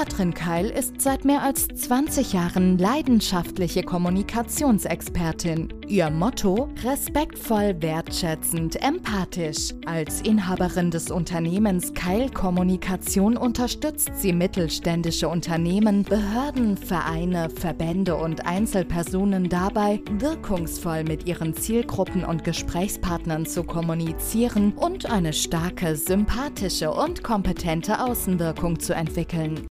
Katrin 0.00 0.32
Keil 0.32 0.70
ist 0.70 0.98
seit 1.02 1.26
mehr 1.26 1.42
als 1.42 1.68
20 1.68 2.32
Jahren 2.32 2.78
leidenschaftliche 2.78 3.82
Kommunikationsexpertin. 3.82 5.74
Ihr 5.88 6.08
Motto: 6.08 6.70
respektvoll, 6.82 7.76
wertschätzend, 7.82 8.82
empathisch. 8.82 9.74
Als 9.84 10.22
Inhaberin 10.22 10.90
des 10.90 11.10
Unternehmens 11.10 11.92
Keil 11.92 12.30
Kommunikation 12.30 13.36
unterstützt 13.36 14.12
sie 14.14 14.32
mittelständische 14.32 15.28
Unternehmen, 15.28 16.04
Behörden, 16.04 16.78
Vereine, 16.78 17.50
Verbände 17.50 18.16
und 18.16 18.46
Einzelpersonen 18.46 19.50
dabei, 19.50 20.00
wirkungsvoll 20.12 21.04
mit 21.04 21.26
ihren 21.26 21.52
Zielgruppen 21.52 22.24
und 22.24 22.42
Gesprächspartnern 22.42 23.44
zu 23.44 23.64
kommunizieren 23.64 24.72
und 24.72 25.10
eine 25.10 25.34
starke, 25.34 25.94
sympathische 25.94 26.90
und 26.90 27.22
kompetente 27.22 28.02
Außenwirkung 28.02 28.80
zu 28.80 28.94
entwickeln. 28.94 29.66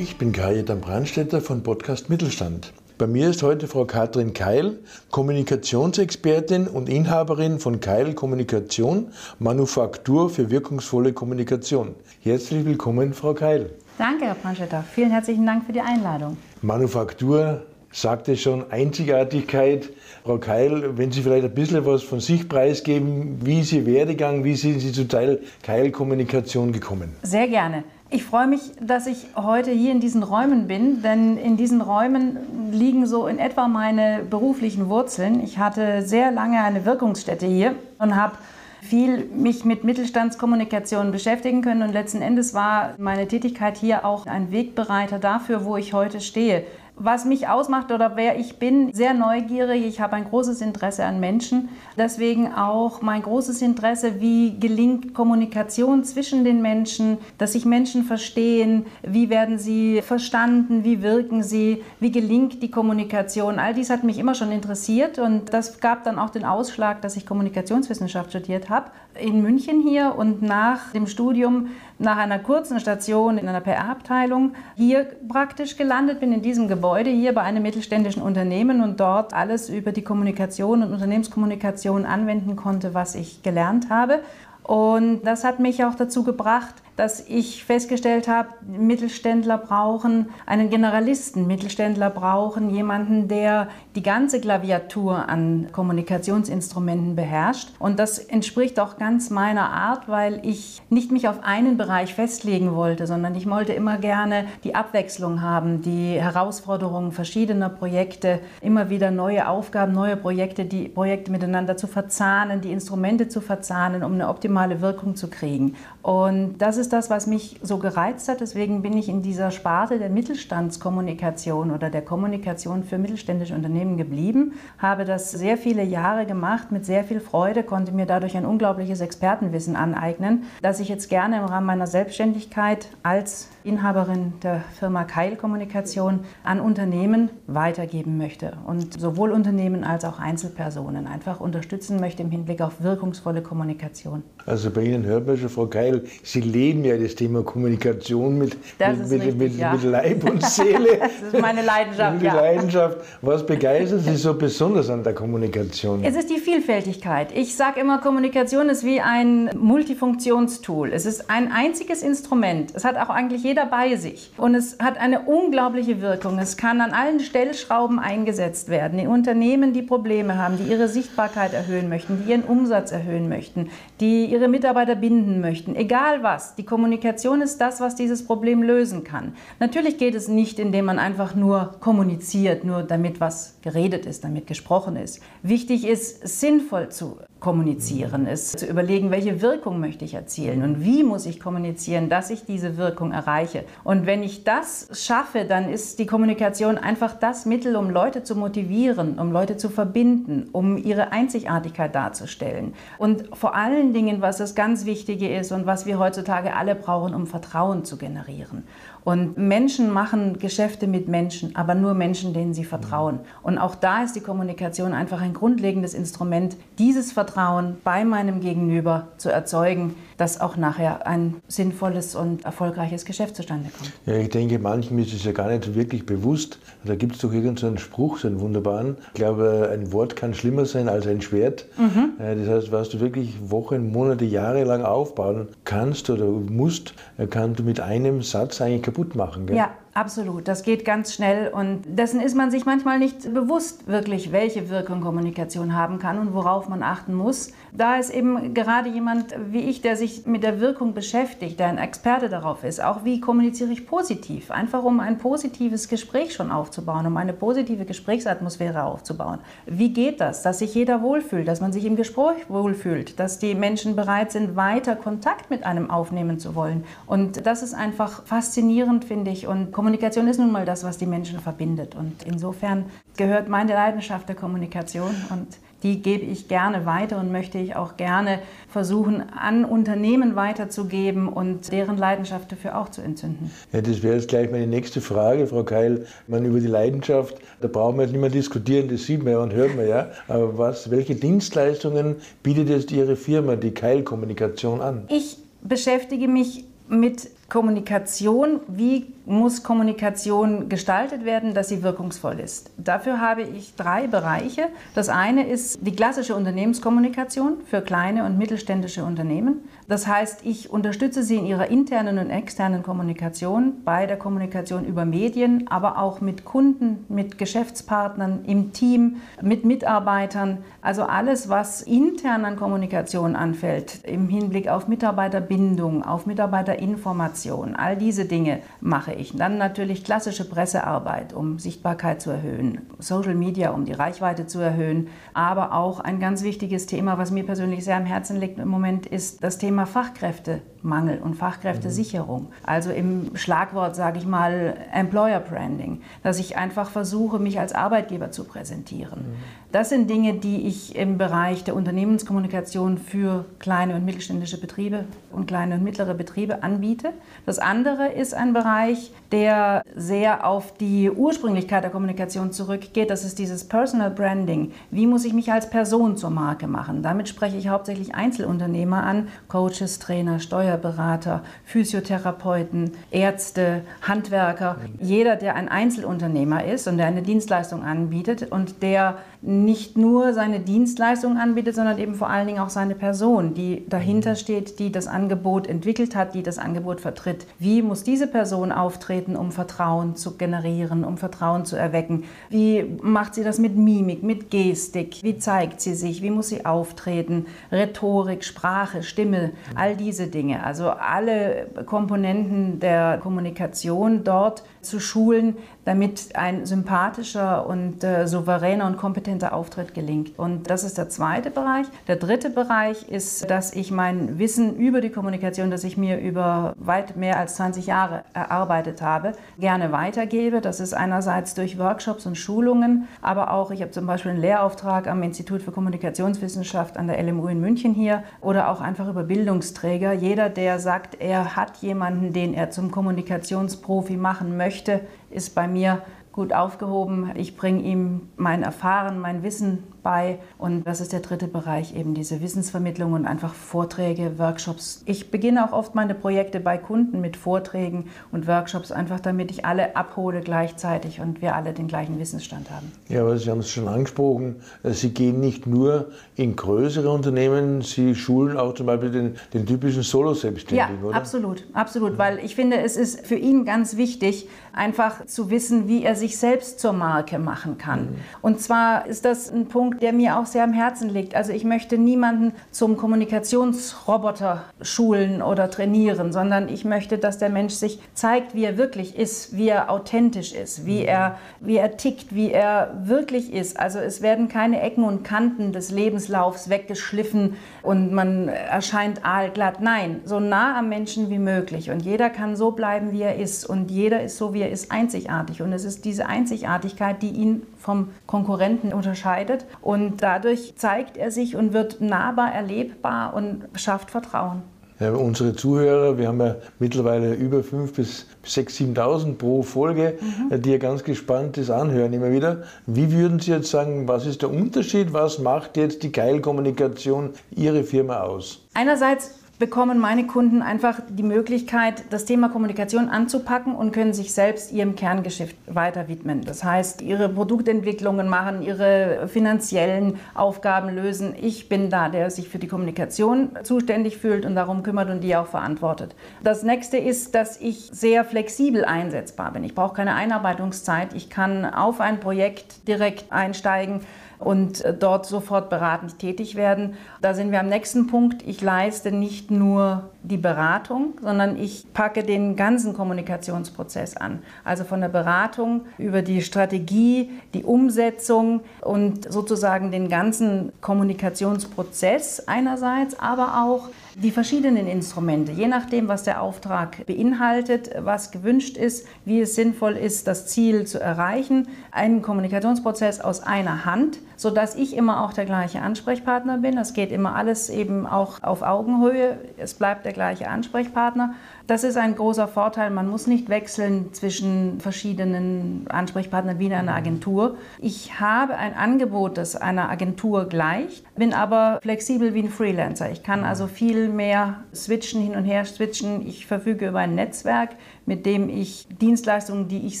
Ich 0.02 0.18
bin 0.18 0.32
Kajetan 0.32 0.80
Brandstetter 0.80 1.40
von 1.40 1.62
Podcast 1.62 2.10
Mittelstand. 2.10 2.72
Bei 2.98 3.06
mir 3.06 3.30
ist 3.30 3.44
heute 3.44 3.68
Frau 3.68 3.84
Katrin 3.84 4.32
Keil, 4.32 4.80
Kommunikationsexpertin 5.12 6.66
und 6.66 6.88
Inhaberin 6.88 7.60
von 7.60 7.78
Keil 7.78 8.12
Kommunikation, 8.12 9.12
Manufaktur 9.38 10.28
für 10.28 10.50
wirkungsvolle 10.50 11.12
Kommunikation. 11.12 11.94
Herzlich 12.20 12.64
willkommen, 12.64 13.14
Frau 13.14 13.32
Keil. 13.32 13.70
Danke, 13.96 14.24
Herr 14.24 14.34
Brandstetter. 14.34 14.84
Vielen 14.92 15.12
herzlichen 15.12 15.46
Dank 15.46 15.66
für 15.66 15.72
die 15.72 15.80
Einladung. 15.80 16.36
Manufaktur 16.62 17.62
sagte 17.92 18.36
schon 18.36 18.70
Einzigartigkeit. 18.70 19.90
Frau 20.24 20.38
Keil, 20.38 20.96
wenn 20.96 21.12
Sie 21.12 21.22
vielleicht 21.22 21.44
ein 21.44 21.54
bisschen 21.54 21.84
was 21.84 22.02
von 22.02 22.20
sich 22.20 22.48
preisgeben, 22.48 23.38
wie 23.44 23.60
ist 23.60 23.72
Ihr 23.72 23.86
Werdegang, 23.86 24.44
wie 24.44 24.54
sind 24.54 24.80
Sie 24.80 24.92
zu 24.92 25.06
Teil 25.06 25.40
Keil 25.62 25.90
Kommunikation 25.90 26.72
gekommen? 26.72 27.16
Sehr 27.22 27.48
gerne. 27.48 27.84
Ich 28.10 28.24
freue 28.24 28.46
mich, 28.46 28.60
dass 28.78 29.06
ich 29.06 29.26
heute 29.36 29.70
hier 29.70 29.90
in 29.90 30.00
diesen 30.00 30.22
Räumen 30.22 30.66
bin, 30.66 31.00
denn 31.02 31.38
in 31.38 31.56
diesen 31.56 31.80
Räumen 31.80 32.36
liegen 32.70 33.06
so 33.06 33.26
in 33.26 33.38
etwa 33.38 33.68
meine 33.68 34.20
beruflichen 34.28 34.90
Wurzeln. 34.90 35.42
Ich 35.42 35.58
hatte 35.58 36.02
sehr 36.02 36.30
lange 36.30 36.62
eine 36.62 36.84
Wirkungsstätte 36.84 37.46
hier 37.46 37.74
und 37.98 38.14
habe 38.14 38.36
viel 38.82 39.24
mich 39.34 39.64
mit 39.64 39.84
Mittelstandskommunikation 39.84 41.12
beschäftigen 41.12 41.62
können 41.62 41.82
und 41.82 41.92
letzten 41.92 42.20
Endes 42.20 42.52
war 42.52 42.94
meine 42.98 43.28
Tätigkeit 43.28 43.78
hier 43.78 44.04
auch 44.04 44.26
ein 44.26 44.50
Wegbereiter 44.52 45.18
dafür, 45.18 45.64
wo 45.64 45.76
ich 45.76 45.94
heute 45.94 46.20
stehe 46.20 46.64
was 46.96 47.24
mich 47.24 47.48
ausmacht 47.48 47.90
oder 47.90 48.16
wer 48.16 48.38
ich 48.38 48.58
bin, 48.58 48.92
sehr 48.92 49.14
neugierig. 49.14 49.84
Ich 49.86 50.00
habe 50.00 50.16
ein 50.16 50.24
großes 50.24 50.60
Interesse 50.60 51.04
an 51.04 51.20
Menschen. 51.20 51.70
Deswegen 51.96 52.52
auch 52.52 53.02
mein 53.02 53.22
großes 53.22 53.62
Interesse, 53.62 54.20
wie 54.20 54.58
gelingt 54.58 55.14
Kommunikation 55.14 56.04
zwischen 56.04 56.44
den 56.44 56.62
Menschen, 56.62 57.18
dass 57.38 57.54
sich 57.54 57.64
Menschen 57.64 58.04
verstehen, 58.04 58.86
wie 59.02 59.30
werden 59.30 59.58
sie 59.58 60.02
verstanden, 60.02 60.84
wie 60.84 61.02
wirken 61.02 61.42
sie, 61.42 61.82
wie 61.98 62.12
gelingt 62.12 62.62
die 62.62 62.70
Kommunikation. 62.70 63.58
All 63.58 63.74
dies 63.74 63.90
hat 63.90 64.04
mich 64.04 64.18
immer 64.18 64.34
schon 64.34 64.52
interessiert 64.52 65.18
und 65.18 65.52
das 65.52 65.80
gab 65.80 66.04
dann 66.04 66.18
auch 66.18 66.30
den 66.30 66.44
Ausschlag, 66.44 67.00
dass 67.02 67.16
ich 67.16 67.26
Kommunikationswissenschaft 67.26 68.30
studiert 68.30 68.68
habe 68.68 68.90
in 69.20 69.42
München 69.42 69.82
hier 69.82 70.14
und 70.16 70.40
nach 70.42 70.92
dem 70.92 71.06
Studium 71.06 71.68
nach 71.98 72.16
einer 72.16 72.38
kurzen 72.38 72.80
Station 72.80 73.38
in 73.38 73.46
einer 73.46 73.60
PR-Abteilung 73.60 74.54
hier 74.74 75.06
praktisch 75.28 75.76
gelandet 75.76 76.18
bin, 76.18 76.32
in 76.32 76.42
diesem 76.42 76.66
Gebäude 76.66 76.91
hier 77.00 77.34
bei 77.34 77.42
einem 77.42 77.62
mittelständischen 77.62 78.22
Unternehmen 78.22 78.82
und 78.82 79.00
dort 79.00 79.34
alles 79.34 79.68
über 79.68 79.92
die 79.92 80.02
Kommunikation 80.02 80.82
und 80.82 80.92
Unternehmenskommunikation 80.92 82.04
anwenden 82.04 82.56
konnte, 82.56 82.94
was 82.94 83.14
ich 83.14 83.42
gelernt 83.42 83.90
habe. 83.90 84.20
Und 84.62 85.22
das 85.24 85.42
hat 85.42 85.58
mich 85.58 85.84
auch 85.84 85.96
dazu 85.96 86.22
gebracht, 86.22 86.74
dass 86.96 87.26
ich 87.28 87.64
festgestellt 87.64 88.28
habe, 88.28 88.50
Mittelständler 88.66 89.58
brauchen 89.58 90.28
einen 90.46 90.70
Generalisten, 90.70 91.46
Mittelständler 91.46 92.10
brauchen 92.10 92.70
jemanden, 92.70 93.28
der 93.28 93.68
die 93.94 94.02
ganze 94.02 94.40
Klaviatur 94.40 95.28
an 95.28 95.68
Kommunikationsinstrumenten 95.70 97.14
beherrscht. 97.14 97.68
Und 97.78 97.98
das 97.98 98.18
entspricht 98.18 98.80
auch 98.80 98.96
ganz 98.96 99.30
meiner 99.30 99.70
Art, 99.70 100.08
weil 100.08 100.40
ich 100.44 100.80
nicht 100.88 101.12
mich 101.12 101.28
auf 101.28 101.42
einen 101.42 101.76
Bereich 101.76 102.14
festlegen 102.14 102.74
wollte, 102.74 103.06
sondern 103.06 103.34
ich 103.34 103.48
wollte 103.48 103.72
immer 103.72 103.98
gerne 103.98 104.46
die 104.64 104.74
Abwechslung 104.74 105.42
haben, 105.42 105.82
die 105.82 106.20
Herausforderungen 106.20 107.12
verschiedener 107.12 107.68
Projekte, 107.68 108.40
immer 108.60 108.88
wieder 108.88 109.10
neue 109.10 109.48
Aufgaben, 109.48 109.92
neue 109.92 110.16
Projekte, 110.16 110.64
die 110.64 110.88
Projekte 110.88 111.30
miteinander 111.30 111.76
zu 111.76 111.86
verzahnen, 111.86 112.60
die 112.60 112.72
Instrumente 112.72 113.28
zu 113.28 113.40
verzahnen, 113.40 114.02
um 114.02 114.14
eine 114.14 114.28
optimale 114.28 114.80
Wirkung 114.80 115.16
zu 115.16 115.28
kriegen. 115.28 115.74
Und 116.00 116.58
das 116.58 116.78
ist 116.78 116.92
das, 116.92 117.10
was 117.10 117.26
mich 117.26 117.60
so 117.62 117.78
gereizt 117.78 118.28
hat. 118.28 118.40
Deswegen 118.40 118.82
bin 118.82 118.96
ich 118.96 119.08
in 119.08 119.22
dieser 119.22 119.50
Sparte 119.50 119.98
der 119.98 120.08
Mittelstandskommunikation 120.08 121.70
oder 121.70 121.90
der 121.90 122.02
Kommunikation 122.02 122.84
für 122.84 122.98
mittelständische 122.98 123.54
Unternehmen 123.54 123.81
geblieben, 123.82 124.54
habe 124.78 125.04
das 125.04 125.30
sehr 125.30 125.56
viele 125.56 125.82
Jahre 125.82 126.26
gemacht 126.26 126.72
mit 126.72 126.86
sehr 126.86 127.04
viel 127.04 127.20
Freude, 127.20 127.62
konnte 127.62 127.92
mir 127.92 128.06
dadurch 128.06 128.36
ein 128.36 128.46
unglaubliches 128.46 129.00
Expertenwissen 129.00 129.76
aneignen, 129.76 130.44
das 130.62 130.80
ich 130.80 130.88
jetzt 130.88 131.08
gerne 131.08 131.38
im 131.38 131.44
Rahmen 131.44 131.66
meiner 131.66 131.86
Selbstständigkeit 131.86 132.88
als 133.02 133.48
Inhaberin 133.64 134.34
der 134.42 134.62
Firma 134.78 135.04
Keil 135.04 135.36
Kommunikation 135.36 136.20
an 136.42 136.60
Unternehmen 136.60 137.30
weitergeben 137.46 138.16
möchte 138.18 138.56
und 138.66 138.98
sowohl 138.98 139.30
Unternehmen 139.30 139.84
als 139.84 140.04
auch 140.04 140.18
Einzelpersonen 140.18 141.06
einfach 141.06 141.40
unterstützen 141.40 142.00
möchte 142.00 142.22
im 142.22 142.30
Hinblick 142.30 142.60
auf 142.60 142.82
wirkungsvolle 142.82 143.42
Kommunikation. 143.42 144.22
Also 144.46 144.70
bei 144.70 144.82
Ihnen 144.82 145.04
hört 145.04 145.26
man 145.26 145.36
schon, 145.36 145.48
Frau 145.48 145.66
Keil, 145.66 146.04
Sie 146.22 146.40
leben 146.40 146.84
ja 146.84 146.96
das 146.96 147.14
Thema 147.14 147.42
Kommunikation 147.42 148.38
mit, 148.38 148.56
mit, 148.78 148.98
mit, 148.98 149.10
richtig, 149.10 149.36
mit, 149.36 149.56
ja. 149.56 149.72
mit, 149.72 149.84
Leib 149.84 150.28
und 150.28 150.42
Seele. 150.46 150.98
das 150.98 151.32
ist 151.32 151.40
meine 151.40 151.62
Leidenschaft, 151.62 152.20
die 152.20 152.26
ja. 152.26 152.34
Leidenschaft. 152.34 152.98
Was 153.20 153.46
begeistert 153.46 153.71
Sie 153.80 154.16
so 154.16 154.34
besonders 154.34 154.90
an 154.90 155.02
der 155.02 155.14
Kommunikation? 155.14 156.04
Es 156.04 156.16
ist 156.16 156.30
die 156.30 156.38
Vielfältigkeit. 156.38 157.28
Ich 157.34 157.56
sage 157.56 157.80
immer, 157.80 157.98
Kommunikation 157.98 158.68
ist 158.68 158.84
wie 158.84 159.00
ein 159.00 159.50
Multifunktionstool. 159.56 160.92
Es 160.92 161.06
ist 161.06 161.30
ein 161.30 161.50
einziges 161.50 162.02
Instrument. 162.02 162.72
Es 162.74 162.84
hat 162.84 162.96
auch 162.96 163.08
eigentlich 163.08 163.42
jeder 163.42 163.66
bei 163.66 163.96
sich. 163.96 164.32
Und 164.36 164.54
es 164.54 164.78
hat 164.78 164.98
eine 164.98 165.22
unglaubliche 165.22 166.00
Wirkung. 166.00 166.38
Es 166.38 166.56
kann 166.56 166.80
an 166.80 166.92
allen 166.92 167.20
Stellschrauben 167.20 167.98
eingesetzt 167.98 168.68
werden. 168.68 168.98
In 168.98 169.08
Unternehmen, 169.08 169.72
die 169.72 169.82
Probleme 169.82 170.36
haben, 170.36 170.58
die 170.58 170.70
ihre 170.70 170.88
Sichtbarkeit 170.88 171.54
erhöhen 171.54 171.88
möchten, 171.88 172.22
die 172.22 172.30
ihren 172.30 172.44
Umsatz 172.44 172.92
erhöhen 172.92 173.28
möchten, 173.28 173.70
die 174.00 174.26
ihre 174.26 174.48
Mitarbeiter 174.48 174.96
binden 174.96 175.40
möchten. 175.40 175.76
Egal 175.76 176.22
was. 176.22 176.54
Die 176.56 176.64
Kommunikation 176.64 177.40
ist 177.40 177.58
das, 177.60 177.80
was 177.80 177.94
dieses 177.94 178.26
Problem 178.26 178.62
lösen 178.62 179.04
kann. 179.04 179.34
Natürlich 179.60 179.98
geht 179.98 180.14
es 180.14 180.28
nicht, 180.28 180.58
indem 180.58 180.84
man 180.84 180.98
einfach 180.98 181.34
nur 181.34 181.76
kommuniziert, 181.80 182.64
nur 182.64 182.82
damit 182.82 183.20
was 183.20 183.54
geredet 183.62 184.06
ist, 184.06 184.24
damit 184.24 184.46
gesprochen 184.46 184.96
ist. 184.96 185.20
Wichtig 185.42 185.86
ist, 185.86 186.26
sinnvoll 186.40 186.90
zu 186.90 187.18
kommunizieren, 187.42 188.26
ist 188.26 188.58
zu 188.58 188.66
überlegen, 188.66 189.10
welche 189.10 189.42
Wirkung 189.42 189.80
möchte 189.80 190.04
ich 190.04 190.14
erzielen 190.14 190.62
und 190.62 190.84
wie 190.84 191.02
muss 191.02 191.26
ich 191.26 191.40
kommunizieren, 191.40 192.08
dass 192.08 192.30
ich 192.30 192.44
diese 192.44 192.76
Wirkung 192.76 193.12
erreiche. 193.12 193.64
Und 193.82 194.06
wenn 194.06 194.22
ich 194.22 194.44
das 194.44 194.88
schaffe, 194.92 195.44
dann 195.44 195.68
ist 195.68 195.98
die 195.98 196.06
Kommunikation 196.06 196.78
einfach 196.78 197.18
das 197.18 197.44
Mittel, 197.44 197.74
um 197.74 197.90
Leute 197.90 198.22
zu 198.22 198.36
motivieren, 198.36 199.18
um 199.18 199.32
Leute 199.32 199.56
zu 199.56 199.70
verbinden, 199.70 200.48
um 200.52 200.76
ihre 200.76 201.10
Einzigartigkeit 201.10 201.94
darzustellen. 201.94 202.74
Und 202.98 203.36
vor 203.36 203.56
allen 203.56 203.92
Dingen, 203.92 204.20
was 204.20 204.38
das 204.38 204.54
ganz 204.54 204.84
Wichtige 204.84 205.36
ist 205.36 205.50
und 205.50 205.66
was 205.66 205.84
wir 205.84 205.98
heutzutage 205.98 206.54
alle 206.54 206.76
brauchen, 206.76 207.12
um 207.14 207.26
Vertrauen 207.26 207.84
zu 207.84 207.96
generieren. 207.96 208.64
Und 209.04 209.36
Menschen 209.36 209.90
machen 209.90 210.38
Geschäfte 210.38 210.86
mit 210.86 211.08
Menschen, 211.08 211.56
aber 211.56 211.74
nur 211.74 211.94
Menschen, 211.94 212.32
denen 212.34 212.54
sie 212.54 212.64
vertrauen. 212.64 213.20
Und 213.42 213.58
auch 213.58 213.74
da 213.74 214.04
ist 214.04 214.14
die 214.14 214.20
Kommunikation 214.20 214.92
einfach 214.92 215.20
ein 215.20 215.34
grundlegendes 215.34 215.94
Instrument, 215.94 216.56
dieses 216.78 217.10
Vertrauen 217.10 217.76
bei 217.82 218.04
meinem 218.04 218.40
Gegenüber 218.40 219.08
zu 219.16 219.30
erzeugen, 219.30 219.96
dass 220.22 220.40
auch 220.40 220.56
nachher 220.56 221.04
ein 221.04 221.42
sinnvolles 221.48 222.14
und 222.14 222.44
erfolgreiches 222.44 223.04
Geschäft 223.04 223.34
zustande 223.34 223.70
kommt. 223.76 223.92
Ja, 224.06 224.22
ich 224.22 224.28
denke, 224.28 224.60
manchen 224.60 224.96
ist 225.00 225.12
es 225.12 225.24
ja 225.24 225.32
gar 225.32 225.48
nicht 225.48 225.74
wirklich 225.74 226.06
bewusst. 226.06 226.60
Da 226.84 226.94
gibt 226.94 227.16
es 227.16 227.22
doch 227.22 227.32
irgendeinen 227.32 227.76
so 227.76 227.82
Spruch, 227.82 228.18
so 228.18 228.28
einen 228.28 228.38
wunderbaren. 228.38 228.98
Ich 229.08 229.14
glaube, 229.14 229.68
ein 229.72 229.92
Wort 229.92 230.14
kann 230.14 230.32
schlimmer 230.32 230.64
sein 230.64 230.88
als 230.88 231.08
ein 231.08 231.22
Schwert. 231.22 231.64
Mhm. 231.76 232.10
Äh, 232.20 232.36
das 232.36 232.48
heißt, 232.48 232.72
was 232.72 232.90
du 232.90 233.00
wirklich 233.00 233.34
Wochen, 233.50 233.90
Monate, 233.90 234.24
Jahre 234.24 234.62
lang 234.62 234.84
aufbauen 234.84 235.48
kannst 235.64 236.08
oder 236.08 236.26
musst, 236.26 236.94
äh, 237.18 237.26
kannst 237.26 237.58
du 237.58 237.64
mit 237.64 237.80
einem 237.80 238.22
Satz 238.22 238.60
eigentlich 238.60 238.82
kaputt 238.82 239.16
machen. 239.16 239.46
Gell? 239.46 239.56
Ja, 239.56 239.72
Absolut, 239.94 240.48
das 240.48 240.62
geht 240.62 240.86
ganz 240.86 241.12
schnell 241.12 241.48
und 241.52 241.82
dessen 241.86 242.18
ist 242.18 242.34
man 242.34 242.50
sich 242.50 242.64
manchmal 242.64 242.98
nicht 242.98 243.34
bewusst 243.34 243.86
wirklich, 243.86 244.32
welche 244.32 244.70
Wirkung 244.70 245.02
Kommunikation 245.02 245.76
haben 245.76 245.98
kann 245.98 246.18
und 246.18 246.32
worauf 246.32 246.66
man 246.66 246.82
achten 246.82 247.12
muss. 247.12 247.52
Da 247.72 247.96
ist 247.96 248.08
eben 248.08 248.54
gerade 248.54 248.88
jemand 248.88 249.34
wie 249.50 249.60
ich, 249.60 249.82
der 249.82 249.96
sich 249.96 250.24
mit 250.24 250.44
der 250.44 250.60
Wirkung 250.60 250.94
beschäftigt, 250.94 251.60
der 251.60 251.66
ein 251.66 251.76
Experte 251.76 252.30
darauf 252.30 252.64
ist, 252.64 252.82
auch 252.82 253.04
wie 253.04 253.20
kommuniziere 253.20 253.70
ich 253.70 253.86
positiv, 253.86 254.50
einfach 254.50 254.82
um 254.82 254.98
ein 254.98 255.18
positives 255.18 255.88
Gespräch 255.88 256.32
schon 256.32 256.50
aufzubauen, 256.50 257.06
um 257.06 257.18
eine 257.18 257.34
positive 257.34 257.84
Gesprächsatmosphäre 257.84 258.84
aufzubauen. 258.84 259.40
Wie 259.66 259.92
geht 259.92 260.22
das, 260.22 260.42
dass 260.42 260.60
sich 260.60 260.74
jeder 260.74 261.02
wohlfühlt, 261.02 261.46
dass 261.46 261.60
man 261.60 261.74
sich 261.74 261.84
im 261.84 261.96
Gespräch 261.96 262.48
wohlfühlt, 262.48 263.20
dass 263.20 263.38
die 263.38 263.54
Menschen 263.54 263.94
bereit 263.94 264.32
sind, 264.32 264.56
weiter 264.56 264.96
Kontakt 264.96 265.50
mit 265.50 265.64
einem 265.64 265.90
aufnehmen 265.90 266.38
zu 266.38 266.54
wollen. 266.54 266.84
Und 267.06 267.46
das 267.46 267.62
ist 267.62 267.74
einfach 267.74 268.24
faszinierend, 268.24 269.04
finde 269.04 269.30
ich. 269.30 269.46
Und 269.46 269.72
Kommunikation 269.82 270.28
ist 270.28 270.38
nun 270.38 270.52
mal 270.52 270.64
das, 270.64 270.84
was 270.84 270.96
die 270.96 271.06
Menschen 271.06 271.40
verbindet. 271.40 271.96
Und 271.96 272.22
insofern 272.24 272.84
gehört 273.16 273.48
meine 273.48 273.72
Leidenschaft 273.72 274.28
der 274.28 274.36
Kommunikation 274.36 275.10
und 275.30 275.48
die 275.82 276.00
gebe 276.00 276.24
ich 276.24 276.46
gerne 276.46 276.86
weiter 276.86 277.18
und 277.18 277.32
möchte 277.32 277.58
ich 277.58 277.74
auch 277.74 277.96
gerne 277.96 278.38
versuchen, 278.68 279.24
an 279.36 279.64
Unternehmen 279.64 280.36
weiterzugeben 280.36 281.26
und 281.26 281.72
deren 281.72 281.96
Leidenschaft 281.96 282.52
dafür 282.52 282.78
auch 282.78 282.90
zu 282.90 283.02
entzünden. 283.02 283.50
Ja, 283.72 283.80
das 283.80 284.04
wäre 284.04 284.14
jetzt 284.14 284.28
gleich 284.28 284.52
meine 284.52 284.68
nächste 284.68 285.00
Frage, 285.00 285.48
Frau 285.48 285.64
Keil. 285.64 286.06
Man 286.28 286.44
über 286.44 286.60
die 286.60 286.68
Leidenschaft, 286.68 287.38
da 287.60 287.66
brauchen 287.66 287.96
wir 287.96 288.02
jetzt 288.02 288.12
nicht 288.12 288.20
mehr 288.20 288.30
diskutieren, 288.30 288.86
das 288.86 289.02
sieht 289.02 289.24
man 289.24 289.32
ja 289.32 289.40
und 289.40 289.52
hört 289.52 289.74
man 289.74 289.88
ja. 289.88 290.10
Aber 290.28 290.58
was, 290.58 290.92
welche 290.92 291.16
Dienstleistungen 291.16 292.18
bietet 292.44 292.68
jetzt 292.68 292.92
Ihre 292.92 293.16
Firma, 293.16 293.56
die 293.56 293.72
Keil 293.72 294.04
Kommunikation, 294.04 294.80
an? 294.80 295.06
Ich 295.08 295.38
beschäftige 295.60 296.28
mich 296.28 296.66
mit 296.88 297.30
Kommunikation, 297.52 298.60
wie 298.66 299.12
muss 299.26 299.62
Kommunikation 299.62 300.70
gestaltet 300.70 301.26
werden, 301.26 301.52
dass 301.52 301.68
sie 301.68 301.82
wirkungsvoll 301.82 302.40
ist. 302.40 302.70
Dafür 302.78 303.20
habe 303.20 303.42
ich 303.42 303.74
drei 303.76 304.06
Bereiche. 304.06 304.68
Das 304.94 305.10
eine 305.10 305.46
ist 305.46 305.78
die 305.82 305.94
klassische 305.94 306.34
Unternehmenskommunikation 306.34 307.58
für 307.66 307.82
kleine 307.82 308.24
und 308.24 308.38
mittelständische 308.38 309.04
Unternehmen. 309.04 309.60
Das 309.86 310.06
heißt, 310.06 310.40
ich 310.44 310.70
unterstütze 310.70 311.22
sie 311.22 311.36
in 311.36 311.44
ihrer 311.44 311.68
internen 311.68 312.18
und 312.18 312.30
externen 312.30 312.82
Kommunikation, 312.82 313.84
bei 313.84 314.06
der 314.06 314.16
Kommunikation 314.16 314.86
über 314.86 315.04
Medien, 315.04 315.68
aber 315.68 315.98
auch 315.98 316.22
mit 316.22 316.46
Kunden, 316.46 317.04
mit 317.08 317.36
Geschäftspartnern, 317.36 318.44
im 318.46 318.72
Team, 318.72 319.16
mit 319.42 319.64
Mitarbeitern. 319.64 320.58
Also 320.80 321.02
alles, 321.02 321.48
was 321.48 321.82
intern 321.82 322.44
an 322.44 322.56
Kommunikation 322.56 323.36
anfällt, 323.36 324.04
im 324.04 324.28
Hinblick 324.28 324.68
auf 324.68 324.88
Mitarbeiterbindung, 324.88 326.02
auf 326.02 326.26
Mitarbeiterinformation, 326.26 327.41
all 327.50 327.96
diese 327.96 328.24
Dinge 328.24 328.60
mache 328.80 329.02
mache 329.02 329.14
ich. 329.14 329.36
Dann 329.36 329.58
natürlich 329.58 330.04
klassische 330.04 330.48
Pressearbeit, 330.48 331.32
um 331.32 331.58
Sichtbarkeit 331.58 332.20
zu 332.20 332.30
erhöhen, 332.30 332.82
Social 332.98 333.34
Media, 333.34 333.70
um 333.70 333.84
die 333.84 333.92
Reichweite 333.92 334.46
zu 334.46 334.60
erhöhen, 334.60 335.08
aber 335.34 335.72
auch 335.72 336.00
ein 336.00 336.20
ganz 336.20 336.42
wichtiges 336.42 336.86
Thema, 336.86 337.18
was 337.18 337.30
mir 337.30 337.44
persönlich 337.44 337.84
sehr 337.84 337.96
am 337.96 338.06
Herzen 338.06 338.38
liegt 338.38 338.58
im 338.58 338.68
Moment, 338.68 339.06
ist 339.06 339.42
das 339.42 339.58
Thema 339.58 339.86
Fachkräftemangel 339.86 341.18
und 341.18 341.34
Fachkräftesicherung. 341.34 342.52
Also 342.62 342.90
im 342.90 343.34
Schlagwort 343.34 343.96
sage 343.96 344.18
ich 344.18 344.26
mal 344.26 344.76
Employer 344.92 345.40
Branding, 345.40 346.02
dass 346.22 346.38
ich 346.38 346.56
einfach 346.56 346.90
versuche, 346.90 347.38
mich 347.38 347.58
als 347.58 347.74
Arbeitgeber 347.74 348.30
zu 348.30 348.44
präsentieren. 348.44 349.24
Das 349.72 349.88
sind 349.88 350.10
Dinge, 350.10 350.34
die 350.34 350.66
ich 350.66 350.94
im 350.96 351.16
Bereich 351.16 351.64
der 351.64 351.74
Unternehmenskommunikation 351.74 352.98
für 352.98 353.46
kleine 353.58 353.94
und 353.94 354.04
mittelständische 354.04 354.60
Betriebe 354.60 355.06
und 355.32 355.46
kleine 355.46 355.76
und 355.76 355.82
mittlere 355.82 356.12
Betriebe 356.12 356.62
anbiete. 356.62 357.14
Das 357.46 357.58
andere 357.58 358.08
ist 358.12 358.34
ein 358.34 358.52
Bereich, 358.52 359.12
der 359.32 359.82
sehr 359.96 360.46
auf 360.46 360.74
die 360.74 361.10
Ursprünglichkeit 361.10 361.84
der 361.84 361.90
Kommunikation 361.90 362.52
zurückgeht. 362.52 363.08
Das 363.08 363.24
ist 363.24 363.38
dieses 363.38 363.64
Personal 363.64 364.10
Branding. 364.10 364.72
Wie 364.90 365.06
muss 365.06 365.24
ich 365.24 365.32
mich 365.32 365.50
als 365.50 365.70
Person 365.70 366.18
zur 366.18 366.28
Marke 366.28 366.66
machen? 366.66 367.02
Damit 367.02 367.30
spreche 367.30 367.56
ich 367.56 367.68
hauptsächlich 367.68 368.14
Einzelunternehmer 368.14 369.02
an, 369.02 369.28
Coaches, 369.48 369.98
Trainer, 369.98 370.38
Steuerberater, 370.38 371.44
Physiotherapeuten, 371.64 372.92
Ärzte, 373.10 373.84
Handwerker. 374.02 374.76
Jeder, 375.00 375.36
der 375.36 375.56
ein 375.56 375.70
Einzelunternehmer 375.70 376.62
ist 376.62 376.86
und 376.88 376.98
der 376.98 377.06
eine 377.06 377.22
Dienstleistung 377.22 377.84
anbietet 377.84 378.52
und 378.52 378.82
der 378.82 379.16
nicht 379.42 379.98
nur 379.98 380.32
seine 380.34 380.60
Dienstleistung 380.60 381.36
anbietet, 381.36 381.74
sondern 381.74 381.98
eben 381.98 382.14
vor 382.14 382.30
allen 382.30 382.46
Dingen 382.46 382.60
auch 382.60 382.70
seine 382.70 382.94
Person, 382.94 383.54
die 383.54 383.84
dahinter 383.88 384.36
steht, 384.36 384.78
die 384.78 384.92
das 384.92 385.08
Angebot 385.08 385.66
entwickelt 385.66 386.14
hat, 386.14 386.34
die 386.34 386.44
das 386.44 386.58
Angebot 386.58 387.00
vertritt. 387.00 387.46
Wie 387.58 387.82
muss 387.82 388.04
diese 388.04 388.28
Person 388.28 388.70
auftreten, 388.70 389.34
um 389.34 389.50
Vertrauen 389.50 390.14
zu 390.14 390.36
generieren, 390.36 391.04
um 391.04 391.18
Vertrauen 391.18 391.64
zu 391.64 391.74
erwecken? 391.74 392.22
Wie 392.50 392.84
macht 393.02 393.34
sie 393.34 393.42
das 393.42 393.58
mit 393.58 393.76
Mimik, 393.76 394.22
mit 394.22 394.48
Gestik? 394.50 395.18
Wie 395.22 395.36
zeigt 395.38 395.80
sie 395.80 395.94
sich? 395.94 396.22
Wie 396.22 396.30
muss 396.30 396.48
sie 396.48 396.64
auftreten? 396.64 397.46
Rhetorik, 397.72 398.44
Sprache, 398.44 399.02
Stimme, 399.02 399.50
all 399.74 399.96
diese 399.96 400.28
Dinge. 400.28 400.64
Also 400.64 400.90
alle 400.90 401.66
Komponenten 401.84 402.78
der 402.78 403.18
Kommunikation 403.18 404.22
dort 404.22 404.62
zu 404.82 405.00
schulen, 405.00 405.56
damit 405.84 406.36
ein 406.36 406.64
sympathischer 406.64 407.66
und 407.66 408.04
äh, 408.04 408.26
souveräner 408.28 408.86
und 408.86 408.96
kompetenter 408.96 409.31
Auftritt 409.40 409.94
gelingt. 409.94 410.38
Und 410.38 410.68
das 410.70 410.84
ist 410.84 410.98
der 410.98 411.08
zweite 411.08 411.50
Bereich. 411.50 411.86
Der 412.06 412.16
dritte 412.16 412.50
Bereich 412.50 413.08
ist, 413.08 413.48
dass 413.50 413.72
ich 413.72 413.90
mein 413.90 414.38
Wissen 414.38 414.76
über 414.76 415.00
die 415.00 415.10
Kommunikation, 415.10 415.70
das 415.70 415.84
ich 415.84 415.96
mir 415.96 416.18
über 416.18 416.74
weit 416.76 417.16
mehr 417.16 417.38
als 417.38 417.56
20 417.56 417.86
Jahre 417.86 418.24
erarbeitet 418.34 419.00
habe, 419.02 419.32
gerne 419.58 419.92
weitergebe. 419.92 420.60
Das 420.60 420.80
ist 420.80 420.94
einerseits 420.94 421.54
durch 421.54 421.78
Workshops 421.78 422.26
und 422.26 422.36
Schulungen, 422.36 423.08
aber 423.20 423.52
auch, 423.52 423.70
ich 423.70 423.80
habe 423.80 423.90
zum 423.90 424.06
Beispiel 424.06 424.32
einen 424.32 424.40
Lehrauftrag 424.40 425.06
am 425.06 425.22
Institut 425.22 425.62
für 425.62 425.72
Kommunikationswissenschaft 425.72 426.96
an 426.96 427.06
der 427.06 427.22
LMU 427.22 427.48
in 427.48 427.60
München 427.60 427.94
hier 427.94 428.22
oder 428.40 428.70
auch 428.70 428.80
einfach 428.80 429.08
über 429.08 429.24
Bildungsträger. 429.24 430.12
Jeder, 430.12 430.48
der 430.48 430.78
sagt, 430.78 431.20
er 431.20 431.56
hat 431.56 431.78
jemanden, 431.78 432.32
den 432.32 432.54
er 432.54 432.70
zum 432.70 432.90
Kommunikationsprofi 432.90 434.16
machen 434.16 434.56
möchte, 434.56 435.00
ist 435.30 435.54
bei 435.54 435.66
mir 435.66 436.02
gut 436.32 436.52
aufgehoben. 436.52 437.30
Ich 437.36 437.56
bringe 437.56 437.82
ihm 437.82 438.30
mein 438.36 438.62
Erfahren, 438.62 439.20
mein 439.20 439.42
Wissen 439.42 439.84
bei. 440.02 440.38
Und 440.58 440.86
das 440.86 441.00
ist 441.00 441.12
der 441.12 441.20
dritte 441.20 441.48
Bereich, 441.48 441.96
eben 441.96 442.14
diese 442.14 442.40
Wissensvermittlung 442.40 443.12
und 443.12 443.26
einfach 443.26 443.54
Vorträge, 443.54 444.38
Workshops. 444.38 445.02
Ich 445.06 445.30
beginne 445.30 445.66
auch 445.66 445.72
oft 445.72 445.94
meine 445.94 446.14
Projekte 446.14 446.60
bei 446.60 446.78
Kunden 446.78 447.20
mit 447.20 447.36
Vorträgen 447.36 448.10
und 448.30 448.46
Workshops, 448.46 448.92
einfach 448.92 449.20
damit 449.20 449.50
ich 449.50 449.64
alle 449.64 449.96
abhole 449.96 450.40
gleichzeitig 450.40 451.20
und 451.20 451.42
wir 451.42 451.54
alle 451.54 451.72
den 451.72 451.88
gleichen 451.88 452.18
Wissensstand 452.18 452.70
haben. 452.70 452.90
Ja, 453.08 453.22
aber 453.22 453.38
Sie 453.38 453.50
haben 453.50 453.60
es 453.60 453.70
schon 453.70 453.88
angesprochen, 453.88 454.56
Sie 454.82 455.10
gehen 455.10 455.40
nicht 455.40 455.66
nur 455.66 456.10
in 456.36 456.56
größere 456.56 457.10
Unternehmen, 457.10 457.82
Sie 457.82 458.14
schulen 458.14 458.56
auch 458.56 458.74
zum 458.74 458.86
Beispiel 458.86 459.10
den, 459.10 459.36
den 459.52 459.66
typischen 459.66 460.02
Solo-Selbstständigen, 460.02 461.02
ja, 461.02 461.08
oder? 461.08 461.16
absolut, 461.16 461.64
absolut, 461.72 462.18
weil 462.18 462.38
ich 462.38 462.54
finde, 462.54 462.78
es 462.78 462.96
ist 462.96 463.26
für 463.26 463.36
ihn 463.36 463.64
ganz 463.64 463.96
wichtig, 463.96 464.48
einfach 464.72 465.26
zu 465.26 465.50
wissen, 465.50 465.88
wie 465.88 466.02
er 466.02 466.14
sich 466.14 466.38
selbst 466.38 466.80
zur 466.80 466.92
Marke 466.92 467.38
machen 467.38 467.78
kann. 467.78 468.00
Mhm. 468.00 468.16
Und 468.40 468.60
zwar 468.60 469.06
ist 469.06 469.24
das 469.24 469.50
ein 469.50 469.66
Punkt, 469.66 469.91
Punkt, 469.92 470.02
der 470.02 470.12
mir 470.14 470.38
auch 470.38 470.46
sehr 470.46 470.64
am 470.64 470.72
Herzen 470.72 471.10
liegt. 471.10 471.34
Also 471.34 471.52
ich 471.52 471.64
möchte 471.64 471.98
niemanden 471.98 472.54
zum 472.70 472.96
Kommunikationsroboter 472.96 474.64
schulen 474.80 475.42
oder 475.42 475.70
trainieren, 475.70 476.32
sondern 476.32 476.68
ich 476.68 476.86
möchte, 476.86 477.18
dass 477.18 477.38
der 477.38 477.50
Mensch 477.50 477.74
sich 477.74 478.00
zeigt, 478.14 478.54
wie 478.54 478.64
er 478.64 478.78
wirklich 478.78 479.18
ist, 479.18 479.54
wie 479.54 479.68
er 479.68 479.90
authentisch 479.90 480.54
ist, 480.54 480.86
wie 480.86 481.02
mhm. 481.02 481.08
er, 481.08 481.38
wie 481.60 481.76
er 481.76 481.96
tickt, 481.98 482.34
wie 482.34 482.50
er 482.50 482.94
wirklich 483.04 483.52
ist. 483.52 483.78
Also 483.78 483.98
es 483.98 484.22
werden 484.22 484.48
keine 484.48 484.80
Ecken 484.80 485.04
und 485.04 485.24
Kanten 485.24 485.72
des 485.72 485.90
Lebenslaufs 485.90 486.70
weggeschliffen 486.70 487.56
und 487.82 488.12
man 488.12 488.48
erscheint 488.48 489.26
aalglatt. 489.26 489.80
Nein, 489.80 490.22
so 490.24 490.40
nah 490.40 490.78
am 490.78 490.88
Menschen 490.88 491.28
wie 491.28 491.38
möglich. 491.38 491.90
Und 491.90 492.00
jeder 492.00 492.30
kann 492.30 492.56
so 492.56 492.70
bleiben, 492.70 493.12
wie 493.12 493.22
er 493.22 493.36
ist. 493.36 493.66
Und 493.66 493.90
jeder 493.90 494.22
ist 494.22 494.38
so, 494.38 494.54
wie 494.54 494.62
er 494.62 494.70
ist, 494.70 494.90
einzigartig. 494.90 495.60
Und 495.60 495.72
es 495.72 495.84
ist 495.84 496.04
diese 496.06 496.26
Einzigartigkeit, 496.26 497.22
die 497.22 497.30
ihn 497.30 497.66
vom 497.82 498.08
Konkurrenten 498.26 498.92
unterscheidet. 498.92 499.66
Und 499.80 500.22
dadurch 500.22 500.74
zeigt 500.76 501.16
er 501.16 501.30
sich 501.30 501.56
und 501.56 501.72
wird 501.72 502.00
nahbar 502.00 502.52
erlebbar 502.52 503.34
und 503.34 503.64
schafft 503.74 504.10
Vertrauen. 504.10 504.62
Ja, 505.00 505.10
unsere 505.10 505.52
Zuhörer, 505.56 506.16
wir 506.16 506.28
haben 506.28 506.40
ja 506.40 506.54
mittlerweile 506.78 507.34
über 507.34 507.58
5.000 507.58 507.94
bis 507.96 508.26
6.000, 508.46 508.94
7.000 508.94 509.34
pro 509.34 509.62
Folge, 509.62 510.16
mhm. 510.20 510.62
die 510.62 510.70
ja 510.70 510.78
ganz 510.78 511.02
gespannt 511.02 511.56
das 511.56 511.70
anhören 511.70 512.12
immer 512.12 512.30
wieder. 512.30 512.62
Wie 512.86 513.10
würden 513.10 513.40
Sie 513.40 513.50
jetzt 513.50 513.70
sagen, 513.70 514.06
was 514.06 514.26
ist 514.26 514.42
der 514.42 514.50
Unterschied? 514.50 515.12
Was 515.12 515.40
macht 515.40 515.76
jetzt 515.76 516.04
die 516.04 516.12
Keilkommunikation 516.12 517.30
Ihre 517.50 517.82
Firma 517.82 518.20
aus? 518.20 518.64
Einerseits 518.74 519.41
bekommen 519.62 520.00
meine 520.00 520.26
Kunden 520.26 520.60
einfach 520.60 520.98
die 521.08 521.22
Möglichkeit, 521.22 522.02
das 522.10 522.24
Thema 522.24 522.48
Kommunikation 522.48 523.08
anzupacken 523.08 523.76
und 523.76 523.92
können 523.92 524.12
sich 524.12 524.34
selbst 524.34 524.72
ihrem 524.72 524.96
Kerngeschäft 524.96 525.54
weiter 525.72 526.08
widmen. 526.08 526.44
Das 526.44 526.64
heißt, 526.64 527.00
ihre 527.00 527.28
Produktentwicklungen 527.28 528.28
machen, 528.28 528.62
ihre 528.62 529.28
finanziellen 529.28 530.18
Aufgaben 530.34 530.92
lösen. 530.92 531.36
Ich 531.40 531.68
bin 531.68 531.90
da, 531.90 532.08
der 532.08 532.32
sich 532.32 532.48
für 532.48 532.58
die 532.58 532.66
Kommunikation 532.66 533.50
zuständig 533.62 534.16
fühlt 534.16 534.46
und 534.46 534.56
darum 534.56 534.82
kümmert 534.82 535.10
und 535.10 535.20
die 535.20 535.36
auch 535.36 535.46
verantwortet. 535.46 536.16
Das 536.42 536.64
nächste 536.64 536.96
ist, 536.96 537.36
dass 537.36 537.60
ich 537.60 537.88
sehr 537.92 538.24
flexibel 538.24 538.84
einsetzbar 538.84 539.52
bin. 539.52 539.62
Ich 539.62 539.76
brauche 539.76 539.94
keine 539.94 540.16
Einarbeitungszeit. 540.16 541.14
Ich 541.14 541.30
kann 541.30 541.64
auf 541.64 542.00
ein 542.00 542.18
Projekt 542.18 542.88
direkt 542.88 543.30
einsteigen 543.30 544.00
und 544.42 544.84
äh, 544.84 544.94
dort 544.94 545.26
sofort 545.26 545.70
beratend 545.70 546.18
tätig 546.18 546.54
werden. 546.54 546.94
Da 547.20 547.34
sind 547.34 547.52
wir 547.52 547.60
am 547.60 547.68
nächsten 547.68 548.06
Punkt. 548.06 548.42
Ich 548.46 548.60
leiste 548.60 549.12
nicht 549.12 549.50
nur 549.50 550.10
die 550.22 550.36
Beratung, 550.36 551.14
sondern 551.20 551.56
ich 551.56 551.86
packe 551.92 552.22
den 552.22 552.54
ganzen 552.54 552.94
Kommunikationsprozess 552.94 554.16
an. 554.16 554.40
Also 554.64 554.84
von 554.84 555.00
der 555.00 555.08
Beratung 555.08 555.82
über 555.98 556.22
die 556.22 556.42
Strategie, 556.42 557.30
die 557.54 557.64
Umsetzung 557.64 558.60
und 558.80 559.30
sozusagen 559.32 559.90
den 559.90 560.08
ganzen 560.08 560.72
Kommunikationsprozess 560.80 562.46
einerseits, 562.46 563.18
aber 563.18 563.64
auch 563.64 563.88
die 564.14 564.30
verschiedenen 564.30 564.86
Instrumente, 564.86 565.52
je 565.52 565.66
nachdem, 565.66 566.06
was 566.06 566.22
der 566.22 566.42
Auftrag 566.42 567.06
beinhaltet, 567.06 567.90
was 567.98 568.30
gewünscht 568.30 568.76
ist, 568.76 569.06
wie 569.24 569.40
es 569.40 569.54
sinnvoll 569.54 569.96
ist, 569.96 570.26
das 570.26 570.46
Ziel 570.46 570.86
zu 570.86 571.00
erreichen, 571.00 571.68
einen 571.90 572.20
Kommunikationsprozess 572.20 573.20
aus 573.20 573.40
einer 573.40 573.84
Hand, 573.84 574.18
sodass 574.42 574.74
ich 574.74 574.96
immer 574.96 575.24
auch 575.24 575.32
der 575.32 575.46
gleiche 575.46 575.80
Ansprechpartner 575.80 576.58
bin. 576.58 576.76
Das 576.76 576.92
geht 576.92 577.12
immer 577.12 577.36
alles 577.36 577.70
eben 577.70 578.06
auch 578.06 578.42
auf 578.42 578.62
Augenhöhe. 578.62 579.38
Es 579.56 579.74
bleibt 579.74 580.04
der 580.04 580.12
gleiche 580.12 580.48
Ansprechpartner. 580.48 581.34
Das 581.66 581.84
ist 581.84 581.96
ein 581.96 582.16
großer 582.16 582.48
Vorteil. 582.48 582.90
Man 582.90 583.08
muss 583.08 583.26
nicht 583.26 583.48
wechseln 583.48 584.12
zwischen 584.12 584.80
verschiedenen 584.80 585.86
Ansprechpartnern 585.88 586.58
wie 586.58 586.66
in 586.66 586.72
einer 586.72 586.94
Agentur. 586.94 587.56
Ich 587.80 588.18
habe 588.20 588.56
ein 588.56 588.74
Angebot, 588.74 589.38
das 589.38 589.54
einer 589.54 589.88
Agentur 589.88 590.46
gleicht, 590.46 591.04
bin 591.14 591.32
aber 591.32 591.78
flexibel 591.82 592.34
wie 592.34 592.40
ein 592.40 592.50
Freelancer. 592.50 593.10
Ich 593.12 593.22
kann 593.22 593.44
also 593.44 593.66
viel 593.66 594.08
mehr 594.08 594.64
switchen, 594.74 595.22
hin 595.22 595.36
und 595.36 595.44
her 595.44 595.64
switchen. 595.64 596.26
Ich 596.26 596.46
verfüge 596.46 596.88
über 596.88 596.98
ein 596.98 597.14
Netzwerk, 597.14 597.70
mit 598.06 598.26
dem 598.26 598.48
ich 598.48 598.88
Dienstleistungen, 599.00 599.68
die 599.68 599.86
ich 599.86 600.00